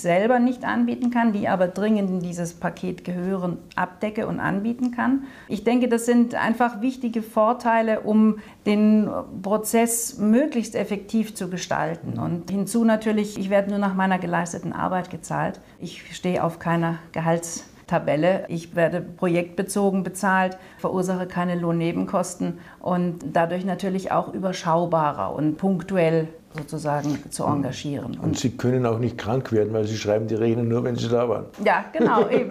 selber 0.00 0.40
nicht 0.40 0.64
anbieten 0.64 1.10
kann, 1.10 1.32
die 1.32 1.48
aber 1.48 1.68
dringend 1.68 2.10
in 2.10 2.20
dieses 2.20 2.54
Paket 2.54 3.04
gehören, 3.04 3.58
abdecke 3.76 4.26
und 4.26 4.40
anbieten 4.40 4.90
kann. 4.90 5.24
Ich 5.48 5.62
denke, 5.62 5.88
das 5.88 6.06
sind 6.06 6.34
einfach 6.34 6.80
wichtige 6.80 7.22
Vorteile, 7.22 8.00
um 8.00 8.38
den 8.66 9.08
Prozess 9.42 10.18
möglichst 10.18 10.74
effektiv 10.74 11.34
zu 11.34 11.51
gestalten. 11.52 12.18
Und 12.18 12.50
hinzu 12.50 12.84
natürlich, 12.84 13.38
ich 13.38 13.48
werde 13.48 13.70
nur 13.70 13.78
nach 13.78 13.94
meiner 13.94 14.18
geleisteten 14.18 14.72
Arbeit 14.72 15.10
gezahlt. 15.10 15.60
Ich 15.78 16.16
stehe 16.16 16.42
auf 16.42 16.58
keiner 16.58 16.98
Gehalts 17.12 17.68
Tabelle. 17.86 18.46
Ich 18.48 18.74
werde 18.74 19.02
projektbezogen 19.02 20.02
bezahlt, 20.02 20.56
verursache 20.78 21.26
keine 21.26 21.56
Lohnnebenkosten 21.56 22.58
und 22.80 23.18
dadurch 23.32 23.64
natürlich 23.66 24.10
auch 24.10 24.32
überschaubarer 24.32 25.34
und 25.34 25.58
punktuell 25.58 26.28
sozusagen 26.56 27.18
zu 27.30 27.44
engagieren. 27.44 28.18
Und, 28.18 28.38
Sie 28.38 28.50
können 28.50 28.84
auch 28.86 28.98
nicht 28.98 29.18
krank 29.18 29.52
werden, 29.52 29.72
weil 29.72 29.84
Sie 29.84 29.96
schreiben 29.96 30.26
die 30.26 30.34
Rechnung 30.34 30.68
nur, 30.68 30.84
wenn 30.84 30.96
Sie 30.96 31.08
da 31.08 31.28
waren. 31.28 31.46
Ja, 31.64 31.84
genau, 31.92 32.28
eben. 32.30 32.50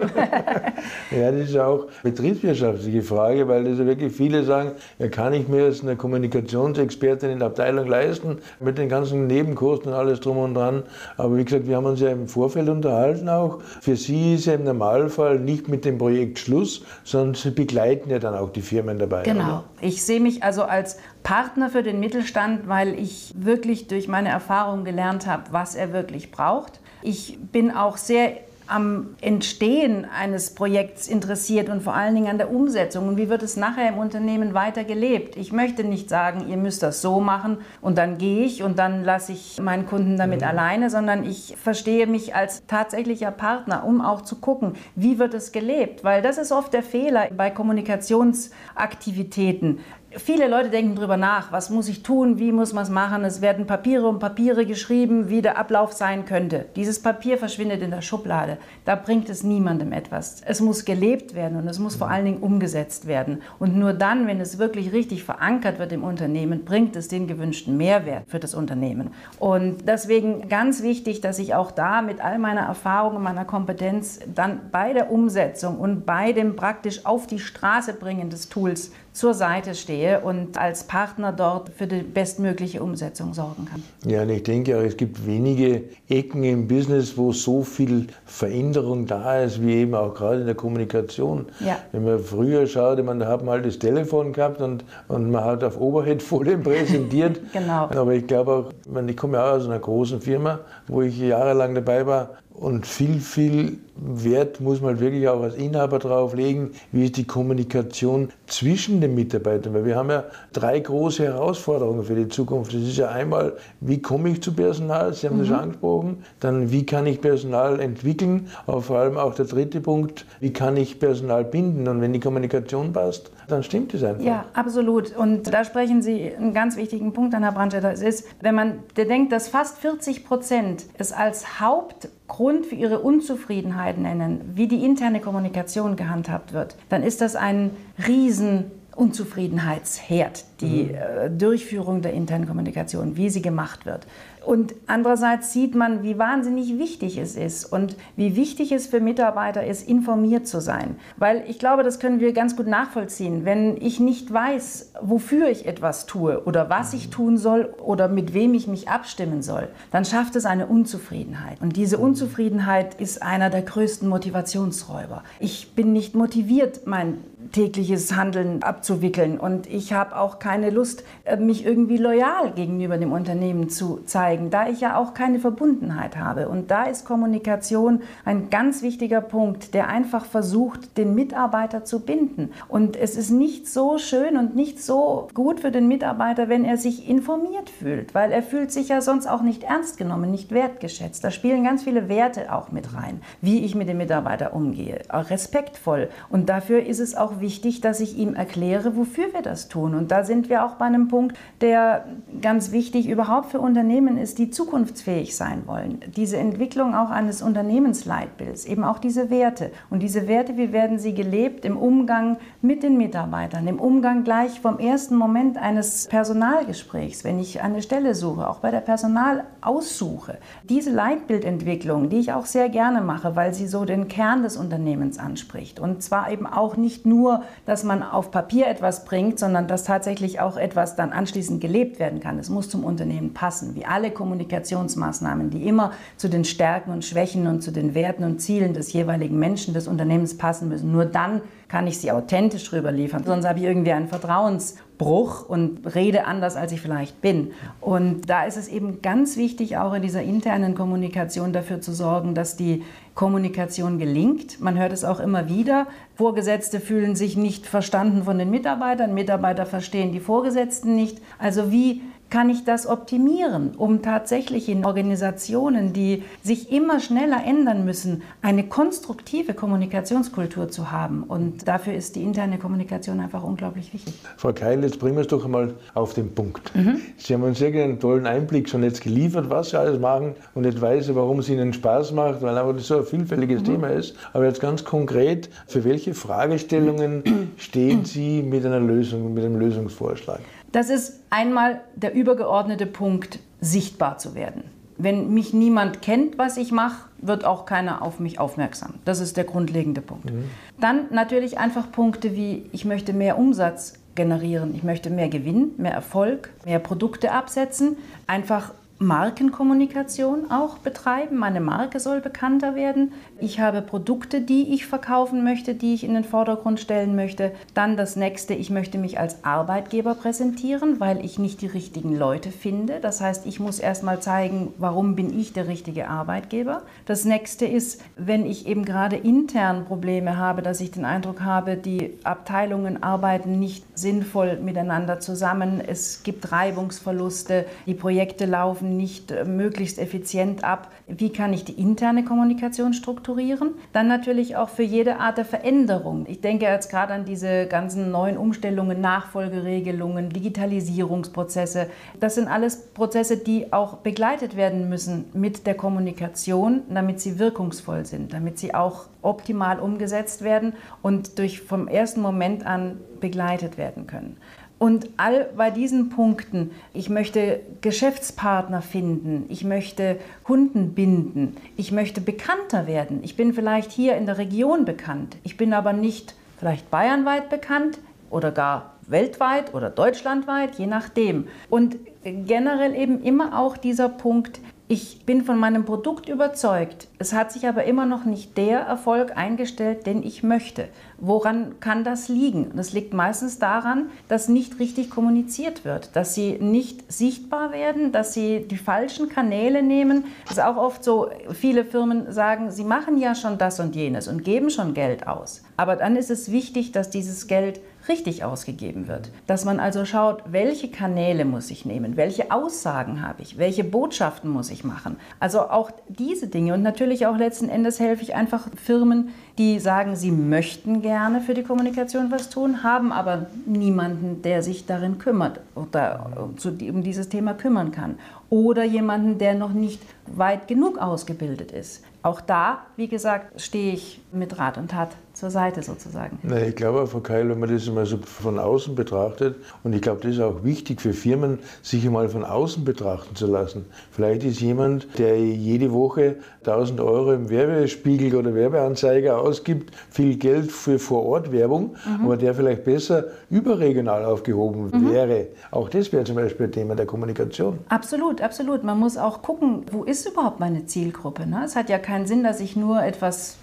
ja, 1.10 1.30
das 1.30 1.48
ist 1.48 1.56
auch 1.56 1.86
betriebswirtschaftliche 2.02 3.02
Frage, 3.02 3.46
weil 3.48 3.64
das 3.64 3.78
ja 3.78 3.86
wirklich 3.86 4.12
viele 4.12 4.44
sagen, 4.44 4.72
ja, 4.98 5.08
kann 5.08 5.32
ich 5.32 5.48
mir 5.48 5.66
jetzt 5.66 5.82
eine 5.82 5.96
Kommunikationsexpertin 5.96 7.30
in 7.30 7.38
der 7.38 7.48
Abteilung 7.48 7.86
leisten, 7.86 8.38
mit 8.60 8.78
den 8.78 8.88
ganzen 8.88 9.26
Nebenkosten 9.26 9.92
und 9.92 9.98
alles 9.98 10.20
drum 10.20 10.38
und 10.38 10.54
dran. 10.54 10.82
Aber 11.16 11.36
wie 11.36 11.44
gesagt, 11.44 11.66
wir 11.66 11.76
haben 11.76 11.86
uns 11.86 12.00
ja 12.00 12.10
im 12.10 12.28
Vorfeld 12.28 12.68
unterhalten 12.68 13.28
auch. 13.28 13.60
Für 13.80 13.96
Sie 13.96 14.34
ist 14.34 14.46
ja 14.46 14.54
im 14.54 14.64
Normalfall 14.64 15.38
nicht 15.38 15.68
mit 15.68 15.84
dem 15.84 15.98
Projekt 15.98 16.38
Schluss, 16.38 16.84
sondern 17.04 17.34
Sie 17.34 17.50
begleiten 17.50 18.10
ja 18.10 18.18
dann 18.18 18.34
auch 18.34 18.50
die 18.50 18.62
Firmen 18.62 18.98
dabei. 18.98 19.22
Genau. 19.22 19.42
Oder? 19.42 19.64
Ich 19.80 20.02
sehe 20.04 20.20
mich 20.20 20.42
also 20.42 20.62
als 20.62 20.98
Partner 21.22 21.70
für 21.70 21.82
den 21.82 22.00
Mittelstand, 22.00 22.68
weil 22.68 22.98
ich 22.98 23.32
wirklich 23.36 23.86
durch 23.86 24.08
meine 24.08 24.28
Erfahrung 24.28 24.84
gelernt 24.84 25.26
habe, 25.26 25.44
was 25.50 25.74
er 25.74 25.92
wirklich 25.92 26.30
braucht. 26.30 26.80
Ich 27.02 27.38
bin 27.52 27.70
auch 27.70 27.96
sehr 27.96 28.38
am 28.72 29.14
Entstehen 29.20 30.06
eines 30.06 30.54
Projekts 30.54 31.08
interessiert 31.08 31.68
und 31.68 31.82
vor 31.82 31.92
allen 31.94 32.14
Dingen 32.14 32.28
an 32.28 32.38
der 32.38 32.50
Umsetzung 32.50 33.06
und 33.08 33.18
wie 33.18 33.28
wird 33.28 33.42
es 33.42 33.56
nachher 33.56 33.88
im 33.88 33.98
Unternehmen 33.98 34.54
weiter 34.54 34.84
gelebt. 34.84 35.36
Ich 35.36 35.50
möchte 35.52 35.82
nicht 35.84 36.08
sagen, 36.08 36.48
ihr 36.48 36.56
müsst 36.56 36.82
das 36.82 37.02
so 37.02 37.20
machen 37.20 37.58
und 37.82 37.98
dann 37.98 38.16
gehe 38.18 38.44
ich 38.44 38.62
und 38.62 38.78
dann 38.78 39.02
lasse 39.04 39.32
ich 39.32 39.60
meinen 39.60 39.84
Kunden 39.86 40.16
damit 40.16 40.40
mhm. 40.40 40.46
alleine, 40.46 40.88
sondern 40.90 41.24
ich 41.24 41.56
verstehe 41.62 42.06
mich 42.06 42.34
als 42.34 42.62
tatsächlicher 42.66 43.30
Partner, 43.30 43.84
um 43.84 44.00
auch 44.00 44.22
zu 44.22 44.36
gucken, 44.36 44.72
wie 44.94 45.18
wird 45.18 45.34
es 45.34 45.52
gelebt, 45.52 46.02
weil 46.04 46.22
das 46.22 46.38
ist 46.38 46.52
oft 46.52 46.72
der 46.72 46.82
Fehler 46.82 47.28
bei 47.36 47.50
Kommunikationsaktivitäten. 47.50 49.80
Viele 50.16 50.46
Leute 50.46 50.68
denken 50.68 50.96
darüber 50.96 51.16
nach, 51.16 51.52
was 51.52 51.70
muss 51.70 51.88
ich 51.88 52.02
tun, 52.02 52.38
wie 52.38 52.52
muss 52.52 52.72
man 52.72 52.84
es 52.84 52.90
machen. 52.90 53.24
Es 53.24 53.40
werden 53.40 53.66
Papiere 53.66 54.06
um 54.06 54.18
Papiere 54.18 54.66
geschrieben, 54.66 55.28
wie 55.30 55.40
der 55.40 55.56
Ablauf 55.56 55.92
sein 55.92 56.26
könnte. 56.26 56.66
Dieses 56.76 57.00
Papier 57.00 57.38
verschwindet 57.38 57.82
in 57.82 57.90
der 57.90 58.02
Schublade. 58.02 58.58
Da 58.84 58.94
bringt 58.94 59.30
es 59.30 59.42
niemandem 59.42 59.92
etwas. 59.92 60.42
Es 60.44 60.60
muss 60.60 60.84
gelebt 60.84 61.34
werden 61.34 61.56
und 61.56 61.66
es 61.66 61.78
muss 61.78 61.96
vor 61.96 62.10
allen 62.10 62.26
Dingen 62.26 62.42
umgesetzt 62.42 63.06
werden. 63.06 63.42
Und 63.58 63.76
nur 63.76 63.94
dann, 63.94 64.26
wenn 64.26 64.40
es 64.40 64.58
wirklich 64.58 64.92
richtig 64.92 65.24
verankert 65.24 65.78
wird 65.78 65.92
im 65.92 66.04
Unternehmen, 66.04 66.64
bringt 66.64 66.94
es 66.96 67.08
den 67.08 67.26
gewünschten 67.26 67.76
Mehrwert 67.76 68.24
für 68.26 68.38
das 68.38 68.54
Unternehmen. 68.54 69.12
Und 69.38 69.88
deswegen 69.88 70.48
ganz 70.48 70.82
wichtig, 70.82 71.20
dass 71.20 71.38
ich 71.38 71.54
auch 71.54 71.70
da 71.70 72.02
mit 72.02 72.20
all 72.20 72.38
meiner 72.38 72.62
Erfahrung 72.62 73.16
und 73.16 73.22
meiner 73.22 73.44
Kompetenz 73.44 74.20
dann 74.34 74.60
bei 74.70 74.92
der 74.92 75.10
Umsetzung 75.10 75.78
und 75.78 76.04
bei 76.04 76.32
dem 76.32 76.56
praktisch 76.56 77.06
auf 77.06 77.26
die 77.26 77.38
Straße 77.38 77.94
bringen 77.94 78.28
des 78.28 78.48
Tools 78.48 78.92
zur 79.12 79.34
Seite 79.34 79.74
stehe 79.74 80.20
und 80.20 80.56
als 80.56 80.84
Partner 80.84 81.32
dort 81.32 81.68
für 81.68 81.86
die 81.86 82.02
bestmögliche 82.02 82.82
Umsetzung 82.82 83.34
sorgen 83.34 83.66
kann. 83.66 83.82
Ja, 84.10 84.22
und 84.22 84.30
ich 84.30 84.42
denke 84.42 84.76
auch, 84.76 84.82
es 84.82 84.96
gibt 84.96 85.26
wenige 85.26 85.84
Ecken 86.08 86.44
im 86.44 86.66
Business, 86.66 87.16
wo 87.18 87.32
so 87.32 87.62
viel 87.62 88.06
Veränderung 88.24 89.06
da 89.06 89.40
ist, 89.40 89.62
wie 89.62 89.74
eben 89.74 89.94
auch 89.94 90.14
gerade 90.14 90.40
in 90.40 90.46
der 90.46 90.54
Kommunikation. 90.54 91.46
Ja. 91.60 91.76
Wenn 91.92 92.04
man 92.04 92.18
früher 92.20 92.66
schaut, 92.66 93.04
man, 93.04 93.20
da 93.20 93.28
hat 93.28 93.44
man 93.44 93.54
halt 93.54 93.66
das 93.66 93.78
Telefon 93.78 94.32
gehabt 94.32 94.62
und, 94.62 94.84
und 95.08 95.30
man 95.30 95.44
hat 95.44 95.62
auf 95.62 95.78
Overhead-Folien 95.78 96.62
präsentiert. 96.64 97.40
genau. 97.52 97.90
Aber 97.90 98.14
ich 98.14 98.26
glaube 98.26 98.52
auch, 98.52 99.06
ich 99.06 99.16
komme 99.16 99.36
ja 99.36 99.50
auch 99.50 99.56
aus 99.56 99.66
einer 99.66 99.78
großen 99.78 100.22
Firma, 100.22 100.60
wo 100.86 101.02
ich 101.02 101.18
jahrelang 101.18 101.74
dabei 101.74 102.06
war, 102.06 102.30
und 102.54 102.86
viel, 102.86 103.20
viel 103.20 103.78
Wert 103.96 104.60
muss 104.60 104.80
man 104.80 105.00
wirklich 105.00 105.28
auch 105.28 105.42
als 105.42 105.54
Inhaber 105.54 105.98
drauf 105.98 106.34
legen, 106.34 106.72
wie 106.92 107.06
ist 107.06 107.16
die 107.16 107.26
Kommunikation 107.26 108.30
zwischen 108.46 109.00
den 109.00 109.14
Mitarbeitern. 109.14 109.74
Weil 109.74 109.84
wir 109.84 109.96
haben 109.96 110.10
ja 110.10 110.24
drei 110.52 110.78
große 110.80 111.24
Herausforderungen 111.24 112.04
für 112.04 112.14
die 112.14 112.28
Zukunft. 112.28 112.74
Das 112.74 112.82
ist 112.82 112.96
ja 112.96 113.08
einmal, 113.08 113.54
wie 113.80 114.00
komme 114.00 114.30
ich 114.30 114.42
zu 114.42 114.52
Personal? 114.54 115.12
Sie 115.12 115.26
haben 115.26 115.36
mhm. 115.36 115.40
das 115.40 115.48
schon 115.48 115.56
angesprochen. 115.58 116.24
Dann, 116.40 116.70
wie 116.70 116.84
kann 116.84 117.06
ich 117.06 117.20
Personal 117.20 117.80
entwickeln? 117.80 118.48
Aber 118.66 118.82
vor 118.82 118.98
allem 118.98 119.16
auch 119.16 119.34
der 119.34 119.46
dritte 119.46 119.80
Punkt, 119.80 120.26
wie 120.40 120.52
kann 120.52 120.76
ich 120.76 120.98
Personal 120.98 121.44
binden? 121.44 121.88
Und 121.88 122.00
wenn 122.00 122.12
die 122.12 122.20
Kommunikation 122.20 122.92
passt, 122.92 123.30
dann 123.48 123.62
stimmt 123.62 123.94
es 123.94 124.02
einfach. 124.02 124.22
Ja, 124.22 124.46
absolut. 124.54 125.16
Und 125.16 125.52
da 125.52 125.64
sprechen 125.64 126.02
Sie 126.02 126.34
einen 126.34 126.54
ganz 126.54 126.76
wichtigen 126.76 127.12
Punkt 127.12 127.34
an, 127.34 127.42
Herr 127.42 127.52
Brandstätter. 127.52 127.92
Es 127.92 128.02
ist, 128.02 128.28
wenn 128.40 128.54
man 128.54 128.80
denkt, 128.96 129.32
dass 129.32 129.48
fast 129.48 129.78
40 129.78 130.24
Prozent 130.24 130.84
es 130.98 131.12
als 131.12 131.60
Hauptgrund 131.60 132.66
für 132.66 132.74
ihre 132.74 133.00
Unzufriedenheit 133.00 133.98
nennen, 133.98 134.52
wie 134.54 134.68
die 134.68 134.84
interne 134.84 135.20
Kommunikation 135.20 135.96
gehandhabt 135.96 136.52
wird, 136.52 136.76
dann 136.88 137.02
ist 137.02 137.20
das 137.20 137.36
ein 137.36 137.70
riesen 138.06 138.70
Unzufriedenheitsherd, 138.94 140.44
die 140.62 140.84
mhm. 140.84 140.94
Äh, 140.94 141.30
Durchführung 141.30 142.00
der 142.00 142.12
internen 142.12 142.46
Kommunikation, 142.46 143.16
wie 143.16 143.28
sie 143.28 143.42
gemacht 143.42 143.84
wird. 143.84 144.06
Und 144.44 144.74
andererseits 144.86 145.52
sieht 145.52 145.74
man, 145.74 146.02
wie 146.02 146.18
wahnsinnig 146.18 146.78
wichtig 146.78 147.16
es 147.18 147.36
ist 147.36 147.64
und 147.64 147.96
wie 148.16 148.34
wichtig 148.34 148.72
es 148.72 148.86
für 148.86 149.00
Mitarbeiter 149.00 149.64
ist, 149.64 149.88
informiert 149.88 150.48
zu 150.48 150.60
sein. 150.60 150.96
Weil 151.16 151.44
ich 151.46 151.58
glaube, 151.58 151.82
das 151.82 152.00
können 152.00 152.20
wir 152.20 152.32
ganz 152.32 152.56
gut 152.56 152.66
nachvollziehen. 152.66 153.44
Wenn 153.44 153.76
ich 153.76 154.00
nicht 154.00 154.32
weiß, 154.32 154.94
wofür 155.00 155.48
ich 155.48 155.66
etwas 155.66 156.06
tue 156.06 156.42
oder 156.44 156.68
was 156.70 156.92
ich 156.92 157.10
tun 157.10 157.36
soll 157.36 157.72
oder 157.78 158.08
mit 158.08 158.34
wem 158.34 158.54
ich 158.54 158.66
mich 158.66 158.88
abstimmen 158.88 159.42
soll, 159.42 159.68
dann 159.90 160.04
schafft 160.04 160.34
es 160.34 160.44
eine 160.44 160.66
Unzufriedenheit. 160.66 161.60
Und 161.60 161.76
diese 161.76 161.98
Unzufriedenheit 161.98 163.00
ist 163.00 163.22
einer 163.22 163.50
der 163.50 163.62
größten 163.62 164.08
Motivationsräuber. 164.08 165.22
Ich 165.38 165.74
bin 165.74 165.92
nicht 165.92 166.14
motiviert, 166.14 166.86
mein 166.86 167.18
tägliches 167.52 168.14
Handeln 168.14 168.62
abzuwickeln. 168.62 169.38
Und 169.38 169.66
ich 169.66 169.92
habe 169.92 170.16
auch 170.16 170.38
keine 170.38 170.51
Lust, 170.70 171.04
äh, 171.24 171.36
mich 171.36 171.64
irgendwie 171.64 171.96
loyal 171.96 172.52
gegenüber 172.52 172.98
dem 172.98 173.12
Unternehmen 173.12 173.68
zu 173.68 174.00
zeigen, 174.04 174.50
da 174.50 174.68
ich 174.68 174.80
ja 174.80 174.96
auch 174.96 175.14
keine 175.14 175.38
Verbundenheit 175.38 176.16
habe. 176.16 176.48
Und 176.48 176.70
da 176.70 176.84
ist 176.84 177.04
Kommunikation 177.04 178.02
ein 178.24 178.50
ganz 178.50 178.82
wichtiger 178.82 179.20
Punkt, 179.20 179.74
der 179.74 179.88
einfach 179.88 180.24
versucht, 180.24 180.96
den 180.98 181.14
Mitarbeiter 181.14 181.84
zu 181.84 182.00
binden. 182.00 182.50
Und 182.68 182.96
es 182.96 183.16
ist 183.16 183.30
nicht 183.30 183.68
so 183.68 183.98
schön 183.98 184.36
und 184.36 184.54
nicht 184.56 184.82
so 184.82 185.28
gut 185.34 185.60
für 185.60 185.70
den 185.70 185.88
Mitarbeiter, 185.88 186.48
wenn 186.48 186.64
er 186.64 186.76
sich 186.76 187.08
informiert 187.08 187.70
fühlt, 187.70 188.14
weil 188.14 188.32
er 188.32 188.42
fühlt 188.42 188.72
sich 188.72 188.88
ja 188.88 189.00
sonst 189.00 189.26
auch 189.26 189.42
nicht 189.42 189.64
ernst 189.64 189.96
genommen, 189.96 190.30
nicht 190.30 190.52
wertgeschätzt. 190.52 191.24
Da 191.24 191.30
spielen 191.30 191.64
ganz 191.64 191.84
viele 191.84 192.08
Werte 192.08 192.52
auch 192.52 192.72
mit 192.72 192.94
rein, 192.94 193.20
wie 193.40 193.64
ich 193.64 193.74
mit 193.74 193.88
dem 193.88 193.98
Mitarbeiter 193.98 194.54
umgehe, 194.54 195.02
respektvoll. 195.10 196.08
Und 196.30 196.48
dafür 196.48 196.84
ist 196.84 197.00
es 197.00 197.14
auch 197.14 197.40
wichtig, 197.40 197.80
dass 197.80 198.00
ich 198.00 198.16
ihm 198.16 198.34
erkläre, 198.34 198.96
wofür 198.96 199.32
wir 199.32 199.42
das 199.42 199.68
tun. 199.68 199.94
Und 199.94 200.10
da 200.10 200.24
sind 200.24 200.41
wir 200.48 200.64
auch 200.64 200.74
bei 200.74 200.86
einem 200.86 201.08
Punkt, 201.08 201.36
der 201.60 202.06
ganz 202.40 202.72
wichtig 202.72 203.08
überhaupt 203.08 203.50
für 203.50 203.60
Unternehmen 203.60 204.16
ist, 204.16 204.38
die 204.38 204.50
zukunftsfähig 204.50 205.36
sein 205.36 205.62
wollen. 205.66 206.00
Diese 206.16 206.36
Entwicklung 206.36 206.94
auch 206.94 207.10
eines 207.10 207.42
Unternehmensleitbilds, 207.42 208.64
eben 208.64 208.84
auch 208.84 208.98
diese 208.98 209.30
Werte. 209.30 209.70
Und 209.90 210.02
diese 210.02 210.28
Werte, 210.28 210.56
wie 210.56 210.72
werden 210.72 210.98
sie 210.98 211.14
gelebt 211.14 211.64
im 211.64 211.76
Umgang 211.76 212.38
mit 212.60 212.82
den 212.82 212.96
Mitarbeitern, 212.96 213.66
im 213.66 213.78
Umgang 213.80 214.24
gleich 214.24 214.60
vom 214.60 214.78
ersten 214.78 215.16
Moment 215.16 215.56
eines 215.58 216.06
Personalgesprächs, 216.08 217.24
wenn 217.24 217.38
ich 217.38 217.62
eine 217.62 217.82
Stelle 217.82 218.14
suche, 218.14 218.48
auch 218.48 218.60
bei 218.60 218.70
der 218.70 218.80
Personalaussuche. 218.80 220.38
Diese 220.68 220.90
Leitbildentwicklung, 220.90 222.08
die 222.08 222.18
ich 222.18 222.32
auch 222.32 222.46
sehr 222.46 222.68
gerne 222.68 223.00
mache, 223.00 223.36
weil 223.36 223.54
sie 223.54 223.66
so 223.66 223.84
den 223.84 224.08
Kern 224.08 224.42
des 224.42 224.56
Unternehmens 224.56 225.18
anspricht. 225.18 225.80
Und 225.80 226.02
zwar 226.02 226.30
eben 226.30 226.46
auch 226.46 226.76
nicht 226.76 227.06
nur, 227.06 227.42
dass 227.66 227.84
man 227.84 228.02
auf 228.02 228.30
Papier 228.30 228.66
etwas 228.66 229.04
bringt, 229.04 229.38
sondern 229.38 229.66
dass 229.66 229.84
tatsächlich 229.84 230.21
auch 230.40 230.56
etwas 230.56 230.96
dann 230.96 231.12
anschließend 231.12 231.60
gelebt 231.60 231.98
werden 231.98 232.20
kann. 232.20 232.38
Es 232.38 232.48
muss 232.48 232.68
zum 232.68 232.84
Unternehmen 232.84 233.34
passen, 233.34 233.74
wie 233.74 233.84
alle 233.84 234.10
Kommunikationsmaßnahmen, 234.10 235.50
die 235.50 235.66
immer 235.66 235.92
zu 236.16 236.28
den 236.28 236.44
Stärken 236.44 236.92
und 236.92 237.04
Schwächen 237.04 237.46
und 237.46 237.62
zu 237.62 237.70
den 237.70 237.94
Werten 237.94 238.24
und 238.24 238.40
Zielen 238.40 238.74
des 238.74 238.92
jeweiligen 238.92 239.38
Menschen 239.38 239.74
des 239.74 239.88
Unternehmens 239.88 240.38
passen 240.38 240.68
müssen. 240.68 240.92
Nur 240.92 241.04
dann 241.04 241.42
kann 241.68 241.86
ich 241.86 241.98
sie 241.98 242.12
authentisch 242.12 242.72
rüberliefern. 242.72 243.24
Sonst 243.24 243.46
habe 243.48 243.58
ich 243.58 243.64
irgendwie 243.64 243.92
einen 243.92 244.08
Vertrauensbruch 244.08 245.48
und 245.48 245.94
rede 245.94 246.26
anders, 246.26 246.54
als 246.54 246.70
ich 246.72 246.82
vielleicht 246.82 247.22
bin. 247.22 247.52
Und 247.80 248.28
da 248.28 248.44
ist 248.44 248.58
es 248.58 248.68
eben 248.68 249.00
ganz 249.00 249.38
wichtig, 249.38 249.78
auch 249.78 249.94
in 249.94 250.02
dieser 250.02 250.22
internen 250.22 250.74
Kommunikation 250.74 251.54
dafür 251.54 251.80
zu 251.80 251.92
sorgen, 251.92 252.34
dass 252.34 252.56
die 252.56 252.82
Kommunikation 253.14 253.98
gelingt. 253.98 254.60
Man 254.60 254.78
hört 254.78 254.92
es 254.92 255.04
auch 255.04 255.20
immer 255.20 255.48
wieder. 255.48 255.86
Vorgesetzte 256.14 256.80
fühlen 256.80 257.14
sich 257.14 257.36
nicht 257.36 257.66
verstanden 257.66 258.24
von 258.24 258.38
den 258.38 258.50
Mitarbeitern, 258.50 259.14
Mitarbeiter 259.14 259.66
verstehen 259.66 260.12
die 260.12 260.20
Vorgesetzten 260.20 260.94
nicht. 260.94 261.18
Also 261.38 261.70
wie 261.70 262.02
kann 262.32 262.48
ich 262.48 262.64
das 262.64 262.86
optimieren, 262.86 263.72
um 263.76 264.00
tatsächlich 264.00 264.70
in 264.70 264.86
Organisationen, 264.86 265.92
die 265.92 266.22
sich 266.42 266.72
immer 266.72 266.98
schneller 266.98 267.44
ändern 267.46 267.84
müssen, 267.84 268.22
eine 268.40 268.64
konstruktive 268.64 269.52
Kommunikationskultur 269.52 270.70
zu 270.70 270.90
haben. 270.90 271.24
Und 271.24 271.68
dafür 271.68 271.92
ist 271.92 272.16
die 272.16 272.22
interne 272.22 272.56
Kommunikation 272.56 273.20
einfach 273.20 273.42
unglaublich 273.42 273.92
wichtig. 273.92 274.14
Frau 274.38 274.50
Keil, 274.54 274.82
jetzt 274.82 274.98
bringen 274.98 275.16
wir 275.16 275.20
es 275.20 275.26
doch 275.26 275.44
einmal 275.44 275.74
auf 275.92 276.14
den 276.14 276.34
Punkt. 276.34 276.74
Mhm. 276.74 277.02
Sie 277.18 277.34
haben 277.34 277.42
uns 277.42 277.58
sehr 277.58 277.68
einen 277.68 278.00
tollen 278.00 278.26
Einblick 278.26 278.66
schon 278.66 278.82
jetzt 278.82 279.02
geliefert, 279.02 279.50
was 279.50 279.68
Sie 279.68 279.78
alles 279.78 280.00
machen 280.00 280.34
und 280.54 280.64
jetzt 280.64 280.80
weiß 280.80 281.10
ich, 281.10 281.14
warum 281.14 281.40
es 281.40 281.50
Ihnen 281.50 281.74
Spaß 281.74 282.12
macht, 282.12 282.40
weil 282.40 282.56
einfach 282.56 282.74
das 282.74 282.86
so 282.86 282.96
ein 282.96 283.04
vielfältiges 283.04 283.60
mhm. 283.60 283.66
Thema 283.66 283.88
ist. 283.88 284.16
Aber 284.32 284.46
jetzt 284.46 284.62
ganz 284.62 284.84
konkret, 284.84 285.50
für 285.66 285.84
welche 285.84 286.14
Fragestellungen 286.14 287.50
stehen 287.58 288.06
Sie 288.06 288.42
mit 288.42 288.64
einer 288.64 288.80
Lösung, 288.80 289.34
mit 289.34 289.44
einem 289.44 289.58
Lösungsvorschlag? 289.58 290.40
Das 290.72 290.90
ist 290.90 291.20
einmal 291.30 291.82
der 291.94 292.14
übergeordnete 292.14 292.86
Punkt, 292.86 293.38
sichtbar 293.60 294.18
zu 294.18 294.34
werden. 294.34 294.64
Wenn 294.98 295.32
mich 295.32 295.52
niemand 295.52 296.02
kennt, 296.02 296.38
was 296.38 296.56
ich 296.56 296.72
mache, 296.72 297.08
wird 297.18 297.44
auch 297.44 297.66
keiner 297.66 298.02
auf 298.02 298.20
mich 298.20 298.38
aufmerksam. 298.38 298.94
Das 299.04 299.20
ist 299.20 299.36
der 299.36 299.44
grundlegende 299.44 300.00
Punkt. 300.00 300.32
Mhm. 300.32 300.44
Dann 300.80 301.06
natürlich 301.10 301.58
einfach 301.58 301.90
Punkte 301.92 302.34
wie, 302.34 302.68
ich 302.72 302.84
möchte 302.84 303.12
mehr 303.12 303.38
Umsatz 303.38 303.94
generieren, 304.14 304.74
ich 304.74 304.82
möchte 304.82 305.10
mehr 305.10 305.28
Gewinn, 305.28 305.72
mehr 305.78 305.92
Erfolg, 305.92 306.50
mehr 306.64 306.78
Produkte 306.78 307.32
absetzen. 307.32 307.96
Einfach 308.26 308.72
Markenkommunikation 309.02 310.50
auch 310.50 310.78
betreiben. 310.78 311.36
Meine 311.36 311.60
Marke 311.60 312.00
soll 312.00 312.20
bekannter 312.20 312.74
werden. 312.74 313.12
Ich 313.38 313.60
habe 313.60 313.82
Produkte, 313.82 314.40
die 314.40 314.72
ich 314.74 314.86
verkaufen 314.86 315.44
möchte, 315.44 315.74
die 315.74 315.94
ich 315.94 316.04
in 316.04 316.14
den 316.14 316.24
Vordergrund 316.24 316.80
stellen 316.80 317.16
möchte. 317.16 317.52
Dann 317.74 317.96
das 317.96 318.16
nächste, 318.16 318.54
ich 318.54 318.70
möchte 318.70 318.98
mich 318.98 319.18
als 319.18 319.44
Arbeitgeber 319.44 320.14
präsentieren, 320.14 321.00
weil 321.00 321.24
ich 321.24 321.38
nicht 321.38 321.60
die 321.60 321.66
richtigen 321.66 322.16
Leute 322.16 322.50
finde. 322.50 323.00
Das 323.00 323.20
heißt, 323.20 323.46
ich 323.46 323.58
muss 323.60 323.78
erstmal 323.78 324.20
zeigen, 324.20 324.72
warum 324.78 325.16
bin 325.16 325.38
ich 325.38 325.52
der 325.52 325.68
richtige 325.68 326.08
Arbeitgeber. 326.08 326.82
Das 327.06 327.24
nächste 327.24 327.66
ist, 327.66 328.00
wenn 328.16 328.46
ich 328.46 328.66
eben 328.66 328.84
gerade 328.84 329.16
intern 329.16 329.84
Probleme 329.84 330.36
habe, 330.36 330.62
dass 330.62 330.80
ich 330.80 330.92
den 330.92 331.04
Eindruck 331.04 331.42
habe, 331.42 331.76
die 331.76 332.18
Abteilungen 332.24 333.02
arbeiten 333.02 333.58
nicht 333.58 333.84
sinnvoll 333.98 334.58
miteinander 334.58 335.18
zusammen. 335.18 335.80
Es 335.84 336.22
gibt 336.22 336.52
Reibungsverluste, 336.52 337.66
die 337.86 337.94
Projekte 337.94 338.46
laufen 338.46 338.91
nicht 338.96 339.30
äh, 339.30 339.44
möglichst 339.44 339.98
effizient 339.98 340.64
ab. 340.64 340.90
Wie 341.06 341.30
kann 341.30 341.52
ich 341.52 341.64
die 341.64 341.80
interne 341.80 342.24
Kommunikation 342.24 342.94
strukturieren? 342.94 343.72
Dann 343.92 344.08
natürlich 344.08 344.56
auch 344.56 344.68
für 344.68 344.82
jede 344.82 345.18
Art 345.18 345.38
der 345.38 345.44
Veränderung. 345.44 346.26
Ich 346.28 346.40
denke 346.40 346.66
jetzt 346.66 346.90
gerade 346.90 347.12
an 347.12 347.24
diese 347.24 347.66
ganzen 347.66 348.10
neuen 348.10 348.36
Umstellungen, 348.36 349.00
Nachfolgeregelungen, 349.00 350.30
Digitalisierungsprozesse. 350.30 351.88
Das 352.20 352.34
sind 352.34 352.48
alles 352.48 352.92
Prozesse, 352.94 353.36
die 353.36 353.72
auch 353.72 353.98
begleitet 353.98 354.56
werden 354.56 354.88
müssen 354.88 355.24
mit 355.32 355.66
der 355.66 355.74
Kommunikation, 355.74 356.82
damit 356.88 357.20
sie 357.20 357.38
wirkungsvoll 357.38 358.06
sind, 358.06 358.32
damit 358.32 358.58
sie 358.58 358.74
auch 358.74 359.06
optimal 359.22 359.78
umgesetzt 359.78 360.42
werden 360.42 360.74
und 361.00 361.38
durch 361.38 361.60
vom 361.62 361.88
ersten 361.88 362.20
Moment 362.20 362.66
an 362.66 362.98
begleitet 363.20 363.78
werden 363.78 364.06
können. 364.06 364.36
Und 364.82 365.10
all 365.16 365.48
bei 365.56 365.70
diesen 365.70 366.08
Punkten, 366.08 366.72
ich 366.92 367.08
möchte 367.08 367.60
Geschäftspartner 367.82 368.82
finden, 368.82 369.44
ich 369.48 369.62
möchte 369.62 370.16
Kunden 370.42 370.92
binden, 370.92 371.56
ich 371.76 371.92
möchte 371.92 372.20
bekannter 372.20 372.88
werden. 372.88 373.20
Ich 373.22 373.36
bin 373.36 373.54
vielleicht 373.54 373.92
hier 373.92 374.16
in 374.16 374.26
der 374.26 374.38
Region 374.38 374.84
bekannt, 374.84 375.36
ich 375.44 375.56
bin 375.56 375.72
aber 375.72 375.92
nicht 375.92 376.34
vielleicht 376.58 376.90
bayernweit 376.90 377.48
bekannt 377.48 378.00
oder 378.28 378.50
gar 378.50 378.94
weltweit 379.06 379.72
oder 379.72 379.88
deutschlandweit, 379.88 380.74
je 380.74 380.88
nachdem. 380.88 381.46
Und 381.70 381.98
generell 382.24 382.96
eben 382.96 383.22
immer 383.22 383.60
auch 383.60 383.76
dieser 383.76 384.08
Punkt, 384.08 384.58
ich 384.92 385.24
bin 385.24 385.42
von 385.42 385.58
meinem 385.58 385.86
Produkt 385.86 386.28
überzeugt. 386.28 387.08
Es 387.18 387.32
hat 387.32 387.50
sich 387.50 387.66
aber 387.66 387.84
immer 387.84 388.04
noch 388.04 388.26
nicht 388.26 388.58
der 388.58 388.80
Erfolg 388.80 389.34
eingestellt, 389.34 390.04
den 390.04 390.22
ich 390.22 390.42
möchte. 390.42 390.86
Woran 391.16 391.80
kann 391.80 392.04
das 392.04 392.28
liegen? 392.28 392.72
Das 392.76 392.92
liegt 392.92 393.14
meistens 393.14 393.58
daran, 393.58 394.10
dass 394.28 394.50
nicht 394.50 394.78
richtig 394.80 395.08
kommuniziert 395.08 395.86
wird, 395.86 396.14
dass 396.14 396.34
sie 396.34 396.58
nicht 396.60 397.10
sichtbar 397.10 397.72
werden, 397.72 398.12
dass 398.12 398.34
sie 398.34 398.68
die 398.68 398.76
falschen 398.76 399.30
Kanäle 399.30 399.82
nehmen. 399.82 400.24
Es 400.44 400.52
ist 400.52 400.62
auch 400.62 400.76
oft 400.76 401.02
so, 401.02 401.30
viele 401.54 401.86
Firmen 401.86 402.30
sagen, 402.30 402.70
sie 402.70 402.84
machen 402.84 403.16
ja 403.16 403.34
schon 403.34 403.56
das 403.56 403.80
und 403.80 403.96
jenes 403.96 404.28
und 404.28 404.44
geben 404.44 404.68
schon 404.68 404.92
Geld 404.92 405.26
aus. 405.26 405.62
Aber 405.78 405.96
dann 405.96 406.16
ist 406.16 406.30
es 406.30 406.52
wichtig, 406.52 406.92
dass 406.92 407.08
dieses 407.08 407.46
Geld 407.46 407.80
richtig 408.08 408.44
ausgegeben 408.44 409.08
wird. 409.08 409.30
Dass 409.46 409.64
man 409.64 409.80
also 409.80 410.04
schaut, 410.04 410.42
welche 410.46 410.90
Kanäle 410.90 411.44
muss 411.44 411.70
ich 411.70 411.84
nehmen, 411.84 412.16
welche 412.16 412.50
Aussagen 412.50 413.22
habe 413.26 413.42
ich, 413.42 413.58
welche 413.58 413.84
Botschaften 413.84 414.50
muss 414.50 414.70
ich 414.70 414.84
machen. 414.84 415.16
Also 415.40 415.60
auch 415.60 415.90
diese 416.08 416.48
Dinge 416.48 416.74
und 416.74 416.82
natürlich 416.82 417.26
auch 417.26 417.36
letzten 417.36 417.68
Endes 417.68 418.00
helfe 418.00 418.22
ich 418.22 418.34
einfach 418.34 418.68
Firmen, 418.76 419.30
die 419.58 419.78
sagen, 419.78 420.16
sie 420.16 420.30
möchten 420.30 421.02
gerne 421.02 421.40
für 421.40 421.54
die 421.54 421.62
Kommunikation 421.62 422.30
was 422.30 422.48
tun, 422.48 422.82
haben 422.82 423.12
aber 423.12 423.46
niemanden, 423.66 424.42
der 424.42 424.62
sich 424.62 424.86
darin 424.86 425.18
kümmert 425.18 425.60
oder 425.74 426.48
um 426.54 427.02
dieses 427.02 427.28
Thema 427.28 427.54
kümmern 427.54 427.92
kann. 427.92 428.16
Oder 428.52 428.84
jemanden, 428.84 429.38
der 429.38 429.54
noch 429.54 429.72
nicht 429.72 430.02
weit 430.26 430.68
genug 430.68 430.98
ausgebildet 430.98 431.72
ist. 431.72 432.04
Auch 432.24 432.40
da, 432.40 432.82
wie 432.96 433.08
gesagt, 433.08 433.60
stehe 433.60 433.94
ich 433.94 434.20
mit 434.30 434.58
Rat 434.58 434.78
und 434.78 434.90
Tat 434.90 435.16
zur 435.32 435.50
Seite 435.50 435.82
sozusagen. 435.82 436.38
Na, 436.42 436.60
ich 436.60 436.76
glaube, 436.76 437.06
Frau 437.06 437.20
Keil, 437.20 437.48
wenn 437.48 437.58
man 437.58 437.72
das 437.72 437.88
mal 437.90 438.06
so 438.06 438.18
von 438.18 438.58
außen 438.58 438.94
betrachtet, 438.94 439.56
und 439.82 439.92
ich 439.94 440.02
glaube, 440.02 440.20
das 440.20 440.34
ist 440.34 440.40
auch 440.40 440.62
wichtig 440.62 441.00
für 441.00 441.14
Firmen, 441.14 441.58
sich 441.82 442.06
einmal 442.06 442.28
von 442.28 442.44
außen 442.44 442.84
betrachten 442.84 443.34
zu 443.34 443.46
lassen. 443.46 443.86
Vielleicht 444.10 444.44
ist 444.44 444.60
jemand, 444.60 445.18
der 445.18 445.40
jede 445.40 445.92
Woche 445.92 446.36
1000 446.60 447.00
Euro 447.00 447.32
im 447.32 447.48
Werbespiegel 447.48 448.36
oder 448.36 448.54
Werbeanzeiger 448.54 449.40
ausgibt, 449.40 449.96
viel 450.10 450.36
Geld 450.36 450.70
für 450.70 450.98
Vorortwerbung, 450.98 451.96
mhm. 452.04 452.24
aber 452.26 452.36
der 452.36 452.54
vielleicht 452.54 452.84
besser 452.84 453.24
überregional 453.50 454.24
aufgehoben 454.24 454.90
mhm. 454.92 455.10
wäre. 455.10 455.46
Auch 455.72 455.88
das 455.88 456.12
wäre 456.12 456.24
zum 456.24 456.36
Beispiel 456.36 456.66
ein 456.66 456.72
Thema 456.72 456.94
der 456.94 457.06
Kommunikation. 457.06 457.78
Absolut, 457.88 458.41
absolut. 458.42 458.84
Man 458.84 458.98
muss 458.98 459.16
auch 459.16 459.42
gucken, 459.42 459.84
wo 459.90 460.04
ist 460.04 460.26
überhaupt 460.26 460.60
meine 460.60 460.86
Zielgruppe. 460.86 461.46
Ne? 461.46 461.62
Es 461.64 461.76
hat 461.76 461.88
ja 461.88 461.98
keinen 461.98 462.26
Sinn, 462.26 462.42
dass 462.42 462.60
ich 462.60 462.76
nur 462.76 463.02
etwas 463.02 463.56